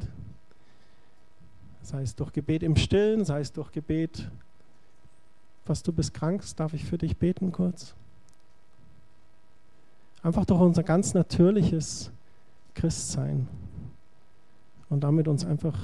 sei 1.81 2.01
es 2.01 2.15
durch 2.15 2.31
Gebet 2.31 2.63
im 2.63 2.75
Stillen, 2.75 3.25
sei 3.25 3.41
es 3.41 3.51
durch 3.51 3.71
Gebet 3.71 4.29
was 5.65 5.81
du 5.81 5.91
bist 5.91 6.13
krank, 6.13 6.43
darf 6.57 6.73
ich 6.73 6.85
für 6.85 6.97
dich 6.97 7.17
beten 7.17 7.51
kurz? 7.51 7.95
Einfach 10.21 10.45
durch 10.45 10.61
unser 10.61 10.83
ganz 10.83 11.13
natürliches 11.13 12.11
Christsein 12.73 13.47
und 14.89 15.03
damit 15.03 15.27
uns 15.27 15.45
einfach 15.45 15.77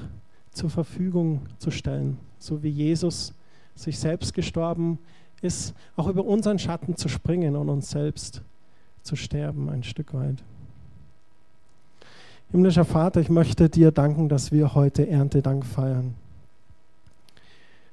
zur 0.52 0.70
Verfügung 0.70 1.42
zu 1.58 1.72
stellen, 1.72 2.18
so 2.38 2.62
wie 2.64 2.70
Jesus 2.70 3.34
sich 3.76 3.98
selbst 3.98 4.34
gestorben 4.34 5.00
ist, 5.00 5.21
auch 5.96 6.08
über 6.08 6.26
unseren 6.26 6.60
Schatten 6.60 6.96
zu 6.96 7.10
springen 7.10 7.56
und 7.56 7.70
uns 7.70 7.90
selbst 7.90 8.42
zu 9.04 9.16
sterben 9.16 9.70
ein 9.70 9.84
Stück 9.84 10.14
weit. 10.14 10.44
Himmlischer 12.52 12.86
Vater, 12.86 13.22
ich 13.22 13.30
möchte 13.30 13.70
dir 13.70 13.92
danken, 13.92 14.28
dass 14.28 14.52
wir 14.52 14.76
heute 14.76 15.08
Erntedank 15.08 15.66
feiern. 15.66 16.16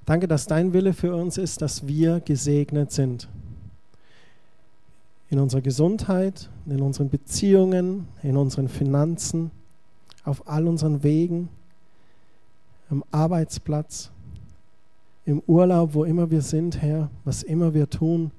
Danke, 0.04 0.26
dass 0.26 0.46
dein 0.46 0.72
Wille 0.72 0.94
für 0.94 1.14
uns 1.14 1.38
ist, 1.38 1.62
dass 1.62 1.87
wir 1.87 2.20
gesegnet 2.20 2.92
sind. 2.92 3.28
In 5.30 5.38
unserer 5.38 5.61
Gesundheit, 5.61 6.48
in 6.66 6.80
unseren 6.80 7.11
Beziehungen, 7.11 8.08
in 8.22 8.37
unseren 8.37 8.68
Finanzen, 8.68 9.50
auf 10.24 10.48
all 10.48 10.66
unseren 10.66 11.02
Wegen, 11.02 11.50
am 12.90 13.04
Arbeitsplatz, 13.11 14.11
im 15.28 15.42
Urlaub, 15.46 15.94
wo 15.94 16.04
immer 16.04 16.30
wir 16.30 16.42
sind, 16.42 16.82
Herr, 16.82 17.10
was 17.24 17.42
immer 17.42 17.74
wir 17.74 17.88
tun. 17.88 18.30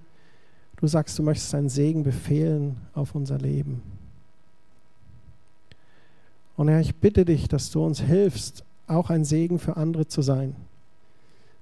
Du 0.78 0.88
sagst, 0.88 1.18
du 1.20 1.24
möchtest 1.24 1.54
deinen 1.54 1.70
Segen 1.70 2.04
befehlen 2.04 2.78
auf 2.94 3.16
unser 3.16 3.38
Leben. 3.38 3.82
Und 6.58 6.68
Herr, 6.68 6.82
ich 6.82 6.96
bitte 6.96 7.26
dich, 7.26 7.48
dass 7.48 7.72
du 7.72 7.86
uns 7.86 8.02
hilfst, 8.02 8.64
auch 8.88 9.10
ein 9.10 9.24
Segen 9.24 9.60
für 9.60 9.78
andere 9.78 10.08
zu 10.08 10.22
sein 10.22 10.56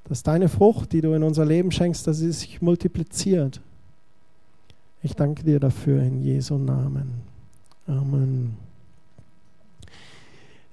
dass 0.07 0.23
deine 0.23 0.47
Frucht, 0.47 0.93
die 0.93 1.01
du 1.01 1.13
in 1.13 1.23
unser 1.23 1.45
Leben 1.45 1.71
schenkst, 1.71 2.07
dass 2.07 2.17
sie 2.17 2.31
sich 2.31 2.61
multipliziert. 2.61 3.61
Ich 5.03 5.15
danke 5.15 5.43
dir 5.43 5.59
dafür 5.59 6.01
in 6.01 6.21
Jesu 6.21 6.57
Namen. 6.57 7.21
Amen. 7.87 8.57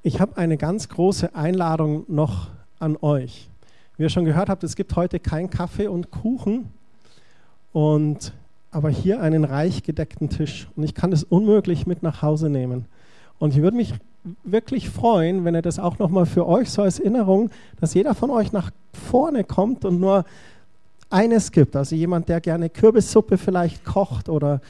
Ich 0.03 0.21
habe 0.21 0.37
eine 0.37 0.57
ganz 0.57 0.89
große 0.89 1.35
Einladung 1.35 2.05
noch 2.09 2.51
an 2.79 2.97
euch. 3.01 3.49
Wie 3.97 4.03
ihr 4.03 4.09
schon 4.09 4.25
gehört 4.25 4.49
habt, 4.49 4.65
es 4.65 4.77
gibt 4.77 4.97
heute 4.97 5.21
kein 5.21 5.51
Kaffee 5.51 5.87
und 5.87 6.11
Kuchen, 6.11 6.71
und, 7.75 8.33
aber 8.71 8.89
hier 8.89 9.21
einen 9.21 9.45
reich 9.45 9.83
gedeckten 9.83 10.31
Tisch. 10.31 10.69
Und 10.77 10.85
ich 10.85 10.95
kann 10.95 11.13
es 11.13 11.25
unmöglich 11.25 11.87
mit 11.87 12.05
nach 12.05 12.23
Hause 12.23 12.49
nehmen. 12.49 12.87
Und 13.41 13.53
ich 13.53 13.63
würde 13.63 13.77
mich 13.77 13.95
wirklich 14.45 14.89
freuen, 14.89 15.45
wenn 15.45 15.57
ihr 15.57 15.61
das 15.61 15.81
auch 15.81 15.99
nochmal 15.99 16.25
für 16.25 16.47
euch 16.47 16.71
so 16.71 16.83
als 16.83 17.01
Erinnerung, 17.01 17.51
dass 17.81 17.93
jeder 17.93 18.15
von 18.15 18.31
euch 18.31 18.53
nach 18.53 18.71
vorne 18.93 19.43
kommt 19.43 19.85
und 19.85 19.99
nur 19.99 20.25
eines 21.11 21.51
gibt. 21.51 21.75
Also 21.75 21.97
jemand, 21.97 22.29
der 22.29 22.41
gerne 22.41 22.71
Kürbissuppe 22.71 23.39
vielleicht 23.39 23.85
kocht 23.85 24.29
oder 24.29 24.61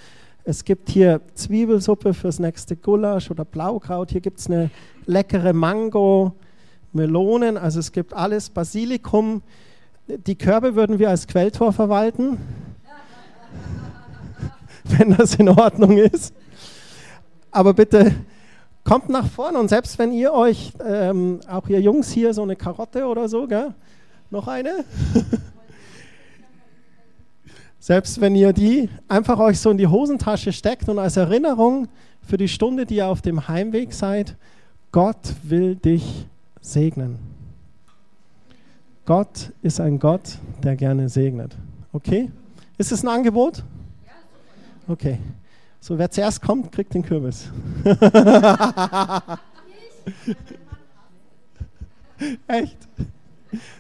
es 0.45 0.65
gibt 0.65 0.89
hier 0.89 1.21
Zwiebelsuppe 1.35 2.15
fürs 2.15 2.39
nächste 2.39 2.77
Gulasch 2.77 3.31
oder 3.31 3.45
Blaukraut. 3.45 4.11
Hier 4.11 4.23
gibt 4.23 4.41
es 4.41 4.47
eine 4.47 4.71
leckere 5.05 5.53
Mango, 5.53 6.33
Melonen, 6.95 7.57
also 7.57 7.81
es 7.81 7.93
gibt 7.93 8.15
alles, 8.15 8.51
Basilikum. 8.51 9.43
Die 10.07 10.37
Körbe 10.37 10.75
würden 10.75 10.99
wir 10.99 11.11
als 11.11 11.27
Quelltor 11.27 11.73
verwalten, 11.73 12.39
wenn 14.85 15.17
das 15.17 15.35
in 15.35 15.49
Ordnung 15.49 15.99
ist. 15.99 16.35
Aber 17.51 17.75
bitte 17.75 18.15
kommt 18.85 19.09
nach 19.09 19.27
vorne 19.27 19.59
und 19.59 19.69
selbst 19.69 19.99
wenn 19.99 20.13
ihr 20.13 20.33
euch, 20.33 20.73
ähm, 20.85 21.41
auch 21.49 21.69
ihr 21.69 21.81
Jungs 21.81 22.11
hier, 22.11 22.35
so 22.35 22.43
eine 22.43 22.57
Karotte 22.57 23.07
oder 23.07 23.29
so, 23.29 23.47
gell? 23.47 23.75
noch 24.31 24.49
eine? 24.49 24.85
selbst 27.79 28.21
wenn 28.21 28.35
ihr 28.35 28.53
die 28.53 28.89
einfach 29.09 29.39
euch 29.39 29.61
so 29.61 29.71
in 29.71 29.79
die 29.79 29.87
Hosentasche 29.87 30.53
steckt 30.53 30.89
und 30.89 30.99
als 30.99 31.17
Erinnerung 31.17 31.89
für 32.21 32.37
die 32.37 32.49
Stunde, 32.49 32.87
die 32.87 32.97
ihr 32.97 33.07
auf 33.07 33.23
dem 33.23 33.49
Heimweg 33.49 33.93
seid, 33.93 34.37
Gott 34.93 35.35
will 35.43 35.77
dich 35.77 36.27
segnen. 36.65 37.19
Gott 39.05 39.53
ist 39.61 39.81
ein 39.81 39.99
Gott, 39.99 40.39
der 40.63 40.77
gerne 40.77 41.09
segnet. 41.09 41.57
Okay? 41.93 42.31
Ist 42.79 42.91
es 42.91 43.03
ein 43.05 43.09
Angebot? 43.09 43.63
Okay. 44.89 45.19
So, 45.81 45.99
wer 45.99 46.11
zuerst 46.11 46.41
kommt, 46.41 46.73
kriegt 46.73 46.95
den 46.95 47.03
Kürbis. 47.03 47.51
echt? 52.47 52.79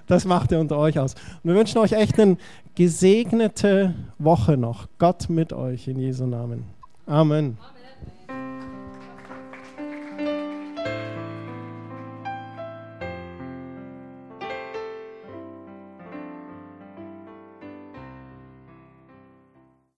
Das 0.06 0.26
macht 0.26 0.52
er 0.52 0.60
unter 0.60 0.76
euch 0.76 0.98
aus. 0.98 1.14
Und 1.14 1.50
wir 1.50 1.54
wünschen 1.54 1.78
euch 1.78 1.92
echt 1.92 2.20
eine 2.20 2.36
gesegnete 2.74 3.94
Woche 4.18 4.58
noch. 4.58 4.88
Gott 4.98 5.30
mit 5.30 5.54
euch 5.54 5.88
in 5.88 5.98
Jesu 5.98 6.26
Namen. 6.26 6.64
Amen. 7.06 7.56